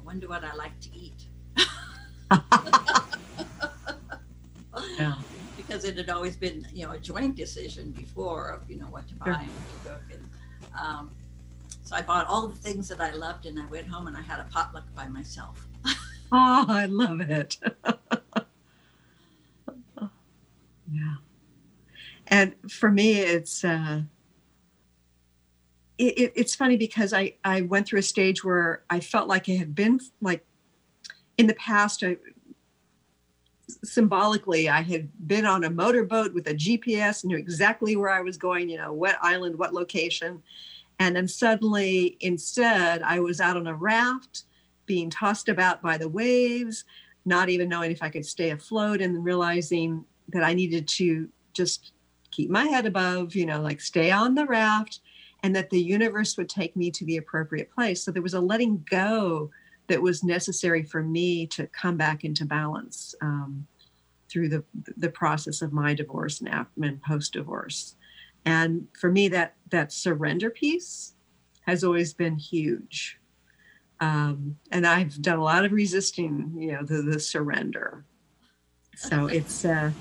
[0.00, 1.26] I wonder what I like to eat.
[4.98, 5.14] yeah.
[5.56, 9.06] Because it had always been, you know, a joint decision before of, you know, what
[9.08, 9.34] to buy sure.
[9.34, 10.02] and what to cook.
[10.12, 10.28] And
[10.78, 11.10] um,
[11.82, 14.22] so I bought all the things that I loved and I went home and I
[14.22, 15.66] had a potluck by myself.
[15.86, 17.56] oh, I love it.
[20.92, 21.14] yeah.
[22.28, 24.02] And for me, it's, uh,
[25.98, 29.48] it, it, it's funny because I, I went through a stage where I felt like
[29.48, 30.44] I had been like
[31.38, 32.16] in the past, I,
[33.84, 38.36] symbolically, I had been on a motorboat with a GPS, knew exactly where I was
[38.36, 40.42] going, you know, what island, what location.
[40.98, 44.44] And then suddenly, instead, I was out on a raft
[44.86, 46.84] being tossed about by the waves,
[47.24, 51.92] not even knowing if I could stay afloat, and realizing that I needed to just
[52.30, 55.00] keep my head above, you know, like stay on the raft,
[55.42, 58.02] and that the universe would take me to the appropriate place.
[58.02, 59.50] So there was a letting go
[59.88, 63.66] that was necessary for me to come back into balance um,
[64.30, 64.64] through the
[64.96, 67.96] the process of my divorce and, and post divorce.
[68.44, 71.14] And for me, that that surrender piece
[71.66, 73.18] has always been huge.
[74.00, 78.04] Um, and I've done a lot of resisting, you know, the, the surrender.
[78.96, 79.92] So it's, uh,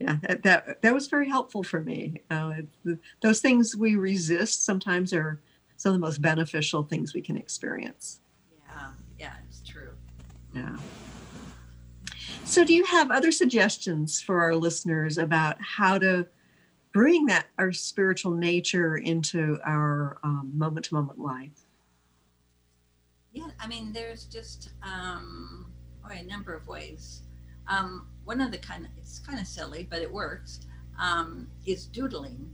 [0.00, 2.22] yeah, that, that, that was very helpful for me.
[2.30, 2.52] Uh,
[3.20, 5.40] those things we resist sometimes are
[5.76, 8.20] some of the most beneficial things we can experience.
[8.66, 8.90] Yeah.
[9.18, 9.90] Yeah, it's true.
[10.54, 10.76] Yeah.
[12.44, 16.26] So, do you have other suggestions for our listeners about how to
[16.92, 20.18] bring that our spiritual nature into our
[20.52, 21.66] moment to moment life?
[23.32, 25.70] Yeah, I mean, there's just um,
[26.04, 27.22] oh, a number of ways.
[27.68, 30.60] Um, one of the kind of it's kind of silly, but it works.
[31.00, 32.48] Um, is doodling.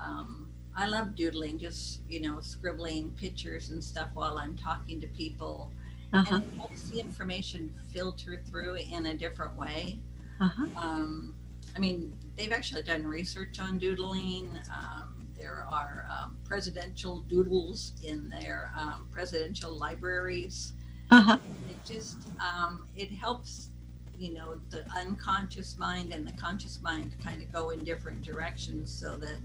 [0.00, 5.08] Um, I love doodling, just you know, scribbling pictures and stuff while I'm talking to
[5.08, 5.72] people,
[6.12, 6.36] uh-huh.
[6.36, 9.98] and it helps the information filter through in a different way.
[10.40, 10.66] Uh-huh.
[10.76, 11.34] Um,
[11.74, 14.48] I mean, they've actually done research on doodling.
[14.72, 20.74] Um, there are um, presidential doodles in their um, presidential libraries.
[21.10, 21.38] Uh-huh.
[21.70, 23.70] It just um, it helps,
[24.18, 28.92] you know, the unconscious mind and the conscious mind kind of go in different directions,
[28.92, 29.38] so that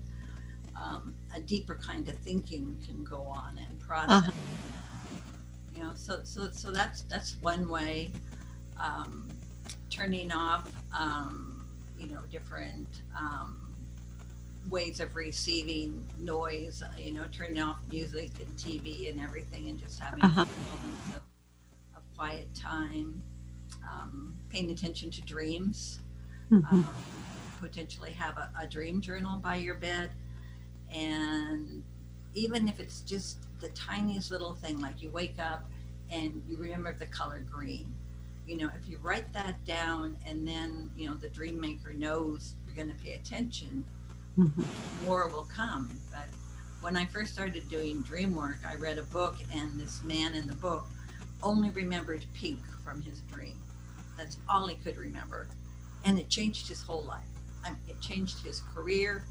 [0.76, 4.30] um, a deeper kind of thinking can go on and process.
[4.30, 4.32] Uh-huh.
[5.76, 8.11] You know, so so so that's that's one way.
[8.80, 9.28] Um,
[9.89, 11.65] turning off, um,
[11.99, 12.88] you know, different
[14.69, 19.80] ways of receiving noise, uh, you know, turning off music and TV and everything and
[19.80, 20.45] just having uh-huh.
[20.45, 21.21] moments of,
[21.97, 23.21] of, quiet time,
[23.91, 25.99] um, paying attention to dreams,
[26.51, 26.75] mm-hmm.
[26.75, 26.87] um,
[27.59, 30.11] potentially have a, a dream journal by your bed.
[30.93, 31.83] And
[32.35, 35.65] even if it's just the tiniest little thing, like you wake up
[36.11, 37.91] and you remember the color green,
[38.45, 42.53] you know, if you write that down and then, you know, the dream maker knows
[42.67, 43.83] you're going to pay attention,
[44.37, 45.05] mm-hmm.
[45.05, 45.89] more will come.
[46.11, 46.27] But
[46.81, 50.45] when I first started doing dream work, I read a book, and this man in
[50.45, 50.85] the book
[51.41, 53.57] only remembered pink from his dream.
[54.18, 55.47] That's all he could remember.
[56.05, 57.28] And it changed his whole life.
[57.66, 59.26] I mean, it changed his career,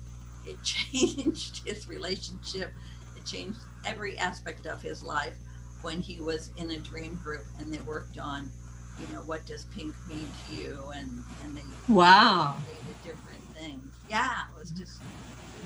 [0.44, 2.72] it changed his relationship,
[3.14, 5.36] it changed every aspect of his life
[5.82, 8.50] when he was in a dream group and they worked on
[8.98, 12.62] you know what does pink mean to you and and they wow
[13.02, 15.00] different things yeah, it was just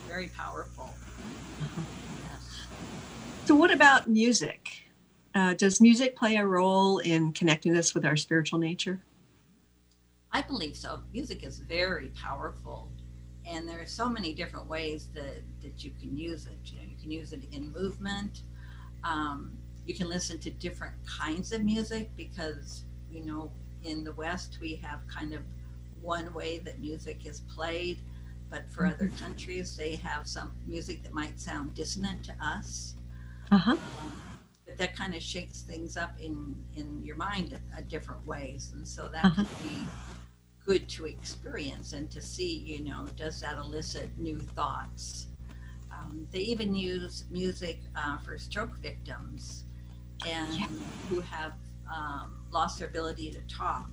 [0.07, 0.99] very powerful.
[1.61, 1.83] Uh-huh.
[2.17, 2.69] Yes.
[3.45, 4.86] So, what about music?
[5.37, 9.03] Uh, does music play a role in connecting us with our spiritual nature?
[10.33, 11.01] I believe so.
[11.13, 12.91] Music is very powerful,
[13.47, 16.59] and there are so many different ways that, that you can use it.
[16.65, 18.45] You, know, you can use it in movement.
[19.05, 19.53] Um,
[19.85, 23.53] you can listen to different kinds of music because, you know,
[23.85, 25.43] in the West, we have kind of
[26.01, 27.99] one way that music is played
[28.49, 29.25] but for other mm-hmm.
[29.25, 32.95] countries, they have some music that might sound dissonant to us.
[33.51, 33.73] Uh-huh.
[33.73, 33.81] Um,
[34.79, 38.87] that kind of shakes things up in in your mind a, a different ways, and
[38.87, 39.45] so that uh-huh.
[39.45, 39.87] can be
[40.65, 42.59] good to experience and to see.
[42.59, 45.29] You know, does that elicit new thoughts?
[45.93, 49.65] Um, they even use music uh, for stroke victims
[50.27, 50.67] and yeah.
[51.09, 51.53] who have
[51.93, 53.91] um, lost their ability to talk.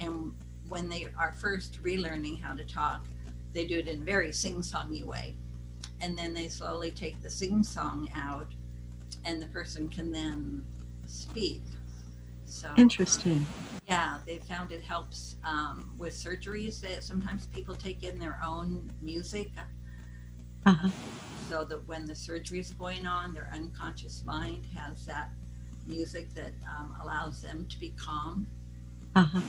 [0.00, 0.32] And
[0.68, 3.04] when they are first relearning how to talk,
[3.52, 5.36] they do it in a very sing-songy way
[6.02, 8.48] and then they slowly take the sing-song out
[9.24, 10.64] and the person can then
[11.06, 11.62] speak
[12.44, 13.44] so interesting
[13.88, 18.90] yeah they found it helps um, with surgeries that sometimes people take in their own
[19.00, 19.50] music
[20.66, 20.88] uh-huh.
[21.48, 25.30] so that when the surgery is going on their unconscious mind has that
[25.86, 28.46] music that um, allows them to be calm
[29.16, 29.40] uh-huh.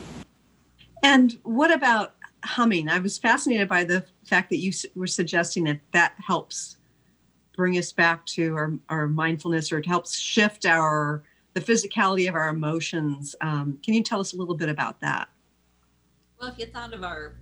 [1.04, 2.90] and what about humming.
[2.90, 6.78] I was fascinated by the fact that you were suggesting that that helps
[7.56, 11.24] bring us back to our, our mindfulness or it helps shift our
[11.54, 13.36] the physicality of our emotions.
[13.42, 15.30] Um, can you tell us a little bit about that?
[16.42, 17.36] Well, if you thought of our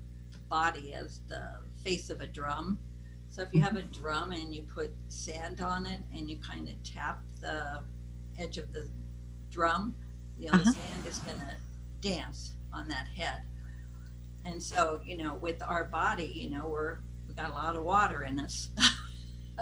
[0.50, 1.42] body as the
[1.82, 2.78] face of a drum,
[3.30, 6.68] so if you have a drum and you put sand on it and you kind
[6.68, 7.80] of tap the
[8.38, 8.90] edge of the
[9.50, 9.96] drum,
[10.38, 10.66] you know, uh-huh.
[10.66, 11.56] the sand is going to
[12.02, 13.44] dance on that head
[14.46, 16.98] and so you know with our body you know we're
[17.28, 18.70] we got a lot of water in us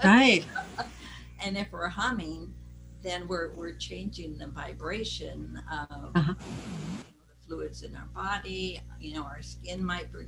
[0.03, 0.45] right
[1.43, 2.53] and if we're humming
[3.01, 6.33] then we're we're changing the vibration of uh-huh.
[6.37, 7.05] the
[7.47, 10.19] fluids in our body you know our skin might be,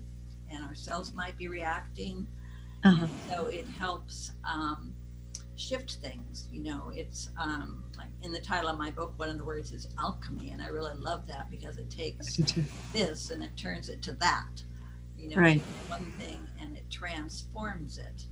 [0.49, 2.27] and our cells might be reacting
[2.83, 3.07] uh-huh.
[3.29, 4.93] so it helps um,
[5.61, 6.47] shift things.
[6.51, 9.71] You know, it's um, like in the title of my book, one of the words
[9.71, 12.37] is alchemy, and I really love that because it takes
[12.93, 14.63] this and it turns it to that.
[15.17, 15.61] You know, right.
[15.87, 18.25] one thing and it transforms it.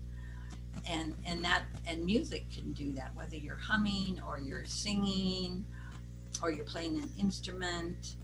[0.87, 5.65] And and that and music can do that, whether you're humming or you're singing
[6.41, 8.15] or you're playing an instrument.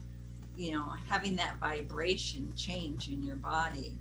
[0.58, 3.97] You know, having that vibration change in your body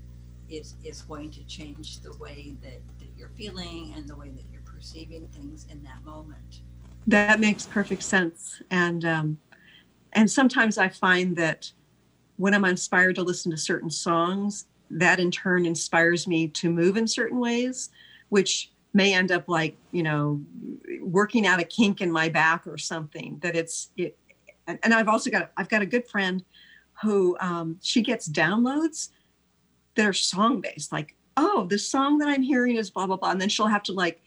[0.49, 4.45] is is going to change the way that, that you're feeling and the way that
[4.53, 6.61] you're perceiving things in that moment.
[7.07, 8.63] That makes perfect sense.
[8.71, 9.39] And um,
[10.13, 11.73] and sometimes I find that
[12.37, 16.97] when I'm inspired to listen to certain songs, that in turn inspires me to move
[16.97, 17.91] in certain ways,
[18.35, 20.41] which may end up like you know
[21.01, 24.19] working out a kink in my back or something that it's it
[24.67, 26.45] and, and i've also got i've got a good friend
[27.01, 29.11] who um, she gets downloads
[29.95, 33.31] that are song based like oh the song that i'm hearing is blah blah blah
[33.31, 34.21] and then she'll have to like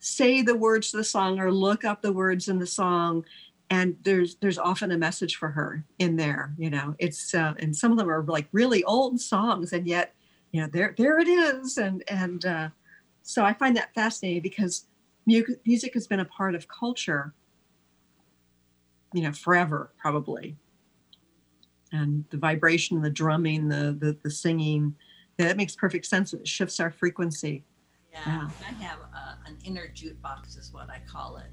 [0.00, 3.24] say the words to the song or look up the words in the song
[3.70, 6.94] and there's there's often a message for her in there you know?
[6.98, 10.14] It's uh, and some of them are like really old songs and yet
[10.52, 12.68] you know there there it is and and uh,
[13.22, 14.86] so I find that fascinating because
[15.26, 17.32] music has been a part of culture,
[19.12, 20.56] you know, forever probably.
[21.92, 24.94] And the vibration, the drumming, the the, the singing,
[25.38, 26.32] yeah, that makes perfect sense.
[26.32, 27.64] It shifts our frequency.
[28.12, 28.48] Yeah, yeah.
[28.68, 31.46] I have a, an inner jukebox, is what I call it.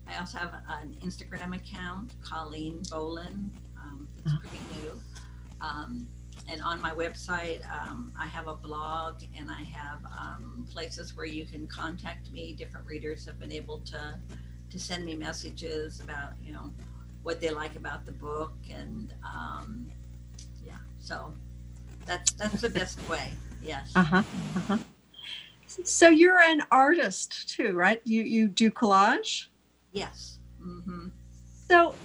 [0.07, 3.51] I also have an Instagram account, Colleen Bollen.
[3.79, 4.39] Um, it's uh-huh.
[4.39, 4.99] pretty new.
[5.61, 6.07] Um,
[6.49, 11.25] and on my website, um, I have a blog and I have um, places where
[11.25, 12.53] you can contact me.
[12.53, 14.19] Different readers have been able to
[14.69, 16.71] to send me messages about you know
[17.21, 19.89] what they like about the book and um,
[20.65, 20.73] yeah.
[20.99, 21.33] So
[22.05, 23.31] that's that's the best way.
[23.61, 23.93] Yes.
[23.95, 24.23] Uh huh.
[24.55, 24.77] Uh huh.
[25.85, 28.01] So you're an artist too, right?
[28.03, 29.47] You you do collage.
[29.91, 30.39] Yes.
[30.61, 31.07] Mm-hmm.
[31.67, 31.95] So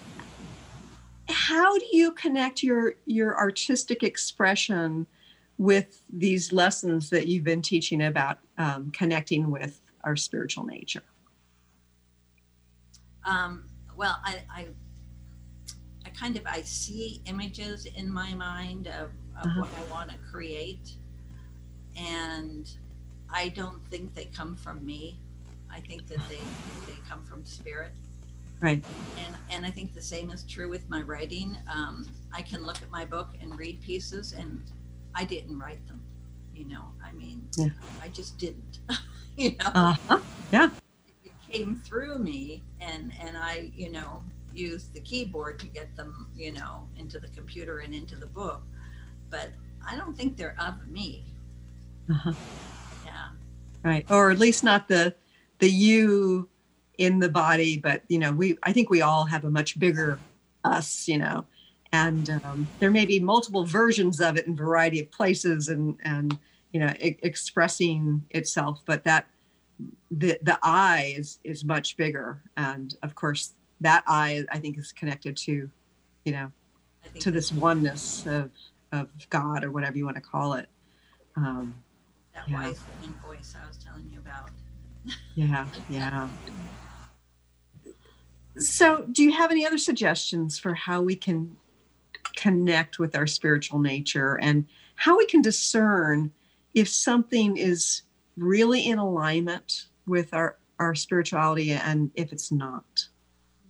[1.29, 5.07] how do you connect your your artistic expression
[5.59, 11.03] with these lessons that you've been teaching about um, connecting with our spiritual nature?
[13.25, 13.65] Um,
[13.97, 14.67] well, I, I,
[16.07, 19.61] I, kind of I see images in my mind of, of uh-huh.
[19.61, 20.95] what I want to create,
[21.97, 22.71] and
[23.29, 25.19] I don't think they come from me.
[25.71, 26.41] I think that they
[26.87, 27.93] they come from spirit.
[28.61, 28.85] Right.
[29.25, 31.57] And and I think the same is true with my writing.
[31.73, 34.63] Um, I can look at my book and read pieces, and
[35.15, 36.03] I didn't write them.
[36.55, 37.69] You know, I mean, yeah.
[38.03, 38.81] I just didn't.
[39.37, 39.71] you know.
[39.75, 40.19] Uh-huh.
[40.53, 40.71] Yeah.
[41.25, 46.27] It came through me, and and I, you know, used the keyboard to get them,
[46.37, 48.63] you know, into the computer and into the book.
[49.31, 49.51] But
[49.87, 51.25] I don't think they're of me.
[52.11, 52.33] Uh-huh.
[53.05, 53.29] Yeah.
[53.83, 54.11] Right.
[54.11, 55.15] Or at least not the
[55.59, 56.49] the you
[56.99, 60.21] in the body but you know we i think we all have a much bigger
[60.65, 61.45] us you know.
[61.91, 65.97] And um, there may be multiple versions of it in a variety of places and
[66.05, 66.39] and
[66.73, 69.27] you know I- expressing itself but that
[70.11, 72.43] the the I is is much bigger.
[72.57, 75.71] And of course that I I think is connected to
[76.25, 76.53] you know
[77.21, 78.51] to this oneness of
[78.93, 80.69] of God or whatever you want to call it.
[81.37, 81.75] Um,
[82.35, 82.55] that yeah.
[82.55, 82.81] wise
[83.25, 84.51] voice I was telling you about.
[85.35, 86.29] Yeah yeah
[88.59, 91.57] so, do you have any other suggestions for how we can
[92.37, 96.33] connect with our spiritual nature and how we can discern
[96.75, 98.03] if something is
[98.37, 103.09] really in alignment with our, our spirituality and if it's not?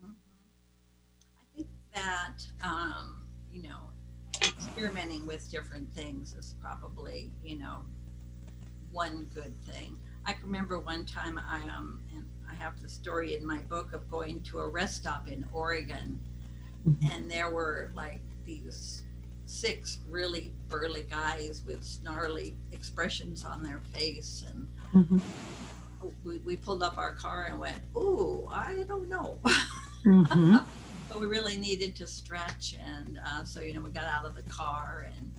[0.04, 3.78] I think that, um, you know,
[4.42, 7.78] experimenting with different things is probably, you know,
[8.90, 9.96] one good thing.
[10.26, 12.02] I remember one time I um,
[12.54, 16.18] have the story in my book of going to a rest stop in Oregon,
[16.86, 17.10] mm-hmm.
[17.12, 19.02] and there were like these
[19.46, 26.08] six really burly guys with snarly expressions on their face, and mm-hmm.
[26.24, 29.38] we, we pulled up our car and went, "Ooh, I don't know."
[30.04, 30.56] Mm-hmm.
[31.08, 34.34] but we really needed to stretch, and uh, so you know we got out of
[34.34, 35.32] the car and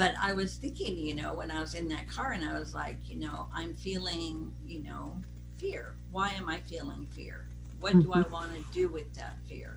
[0.00, 2.74] but I was thinking, you know, when I was in that car and I was
[2.74, 5.14] like, you know, I'm feeling, you know,
[5.58, 5.92] fear.
[6.10, 7.44] Why am I feeling fear?
[7.80, 8.32] What do I mm-hmm.
[8.32, 9.76] want to do with that fear?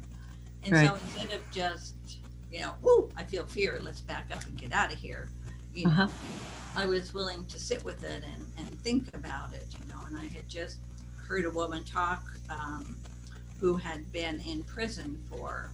[0.64, 0.88] And right.
[0.88, 1.96] so instead of just,
[2.50, 3.82] you know, oh, I feel fear.
[3.84, 5.28] Let's back up and get out of here.
[5.74, 6.06] You uh-huh.
[6.06, 6.12] know,
[6.78, 10.18] I was willing to sit with it and, and think about it, you know, and
[10.18, 10.78] I had just
[11.18, 12.96] heard a woman talk um,
[13.60, 15.70] who had been in prison for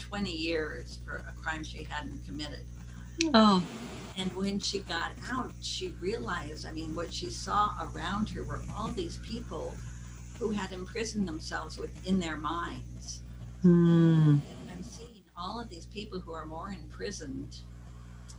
[0.00, 2.66] 20 years for a crime she hadn't committed.
[3.32, 3.62] Oh.
[4.16, 8.62] And when she got out, she realized, I mean, what she saw around her were
[8.76, 9.74] all these people
[10.38, 13.22] who had imprisoned themselves within their minds.
[13.64, 14.40] Mm.
[14.70, 17.56] I'm seeing all of these people who are more imprisoned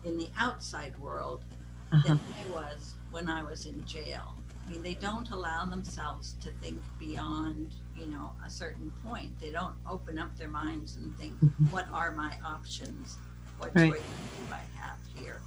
[0.06, 1.44] in the outside world
[1.92, 2.08] uh-huh.
[2.08, 4.36] than I was when I was in jail.
[4.66, 9.40] I mean, they don't allow themselves to think beyond, you know, a certain point.
[9.40, 11.66] They don't open up their minds and think, mm-hmm.
[11.66, 13.18] what are my options?
[13.58, 13.92] What right.
[13.92, 15.42] choices do I have here?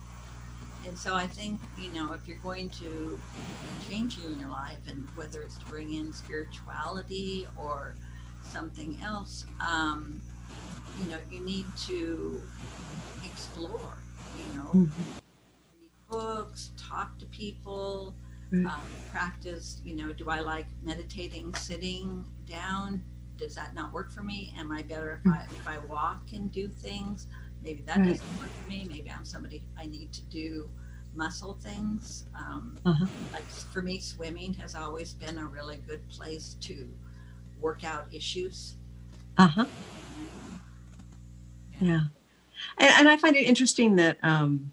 [0.87, 3.19] And so I think, you know, if you're going to
[3.89, 7.95] change you in your life, and whether it's to bring in spirituality or
[8.43, 10.21] something else, um,
[11.01, 12.41] you know, you need to
[13.25, 13.99] explore,
[14.39, 15.13] you know, mm-hmm.
[15.81, 18.15] read books, talk to people,
[18.53, 18.81] um,
[19.11, 23.03] practice, you know, do I like meditating sitting down?
[23.37, 24.55] Does that not work for me?
[24.59, 27.27] Am I better if I, if I walk and do things?
[27.63, 28.09] Maybe that right.
[28.09, 28.87] doesn't work for me.
[28.89, 30.69] Maybe I'm somebody I need to do
[31.15, 32.27] muscle things.
[32.35, 33.07] Um, uh-huh.
[33.33, 36.89] Like for me, swimming has always been a really good place to
[37.61, 38.77] work out issues.
[39.37, 39.67] Uh huh.
[41.81, 41.89] Yeah.
[41.89, 42.01] yeah.
[42.79, 44.73] And, and, I find it interesting that, um,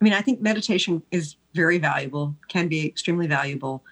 [0.00, 3.82] I mean, I think meditation is very valuable, can be extremely valuable,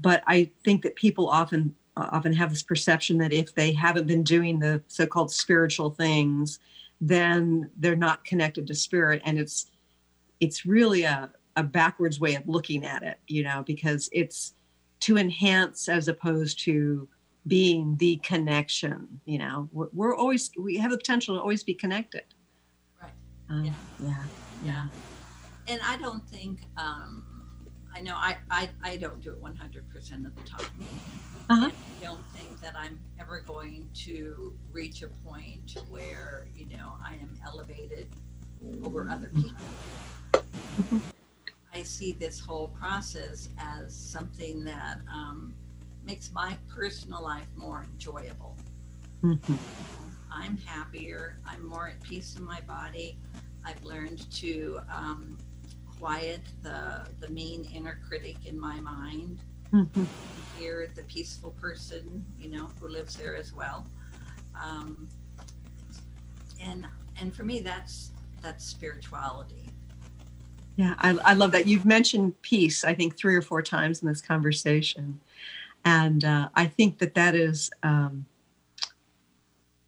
[0.00, 4.06] but I think that people often uh, often have this perception that if they haven't
[4.06, 6.58] been doing the so-called spiritual things
[7.02, 9.20] then they're not connected to spirit.
[9.24, 9.70] And it's
[10.40, 14.54] it's really a, a backwards way of looking at it you know because it's
[15.00, 17.06] to enhance as opposed to
[17.46, 19.68] being the connection you know.
[19.72, 22.24] We're, we're always we have the potential to always be connected.
[23.00, 23.10] Right.
[23.50, 23.74] Um, yeah.
[24.00, 24.24] yeah.
[24.64, 24.86] Yeah
[25.68, 27.24] and i don't think um
[27.94, 30.66] i know i i, I don't do it 100% of the time
[31.50, 31.70] uh-huh.
[31.70, 37.14] I don't think that I'm ever going to reach a point where, you know, I
[37.14, 38.06] am elevated
[38.84, 41.02] over other people.
[41.74, 45.54] I see this whole process as something that um,
[46.04, 48.56] makes my personal life more enjoyable.
[49.22, 49.54] Mm-hmm.
[50.30, 51.38] I'm happier.
[51.46, 53.18] I'm more at peace in my body.
[53.64, 55.36] I've learned to um,
[56.02, 59.38] quiet the the mean inner critic in my mind
[59.72, 60.04] mm-hmm.
[60.58, 63.86] hear the peaceful person, you know, who lives there as well.
[64.60, 65.08] Um,
[66.60, 66.86] and
[67.20, 68.10] and for me, that's
[68.42, 69.70] that's spirituality.
[70.76, 71.66] Yeah, I, I love that.
[71.66, 75.20] You've mentioned peace, I think, three or four times in this conversation.
[75.84, 78.24] And uh, I think that that is um,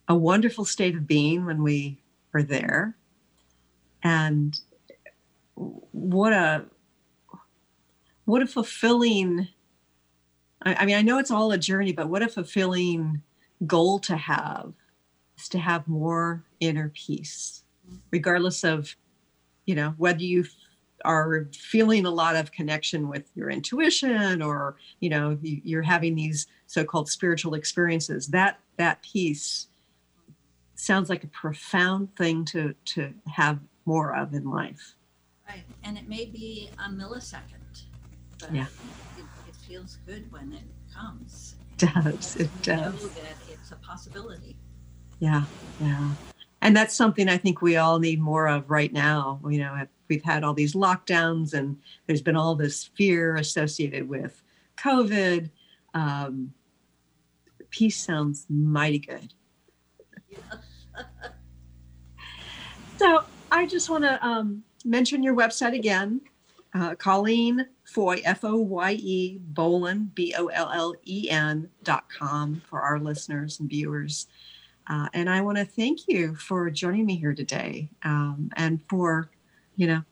[0.08, 1.98] a wonderful state of being when we
[2.34, 2.96] are there.
[4.02, 4.60] And
[5.56, 6.64] what a
[8.24, 9.48] what a fulfilling
[10.64, 13.22] I, I mean, I know it's all a journey, but what a fulfilling
[13.66, 14.72] goal to have
[15.38, 17.62] is to have more inner peace,
[18.10, 18.96] regardless of,
[19.66, 20.44] you know, whether you
[21.04, 26.46] are feeling a lot of connection with your intuition or you know you're having these
[26.66, 29.66] so-called spiritual experiences that that peace
[30.76, 34.94] sounds like a profound thing to to have more of in life
[35.48, 37.84] right and it may be a millisecond
[38.52, 38.66] yeah
[39.48, 40.62] it feels good when it
[40.94, 41.56] comes.
[41.80, 42.36] It does.
[42.36, 43.02] It does.
[43.02, 44.56] Know that it's a possibility.
[45.18, 45.44] Yeah,
[45.80, 46.10] yeah.
[46.60, 49.40] And that's something I think we all need more of right now.
[49.48, 51.76] You know, we've had all these lockdowns and
[52.06, 54.42] there's been all this fear associated with
[54.78, 55.50] COVID.
[55.92, 56.52] Um,
[57.70, 59.34] peace sounds mighty good.
[62.98, 66.20] so I just want to um, mention your website again,
[66.74, 72.04] uh, Colleen Foye, F O Y E, Bollen, B O L L E N dot
[72.10, 74.26] com for our listeners and viewers.
[74.88, 79.30] Uh, and I want to thank you for joining me here today um, and for,
[79.76, 80.02] you know,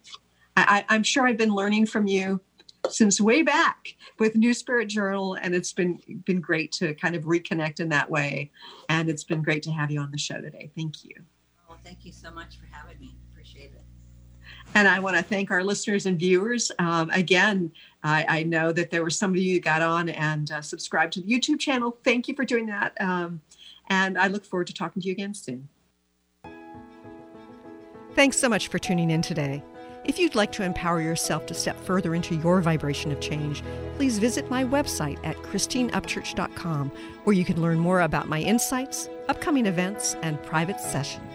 [0.56, 2.40] I, I'm sure I've been learning from you
[2.88, 7.24] since way back with New Spirit Journal, and it's been been great to kind of
[7.24, 8.50] reconnect in that way.
[8.88, 10.70] And it's been great to have you on the show today.
[10.76, 11.14] Thank you.
[11.68, 13.14] Well, thank you so much for having me.
[14.74, 16.72] And I want to thank our listeners and viewers.
[16.78, 20.50] Um, again, I, I, know that there were some of you who got on and
[20.50, 21.98] uh, subscribed to the YouTube channel.
[22.04, 22.98] Thank you for doing that.
[23.00, 23.40] Um,
[23.88, 25.68] and I look forward to talking to you again soon.
[28.14, 29.62] Thanks so much for tuning in today.
[30.04, 33.62] If you'd like to empower yourself to step further into your vibration of change,
[33.96, 36.90] please visit my website at christineupchurch.com,
[37.24, 41.31] where you can learn more about my insights, upcoming events, and private sessions.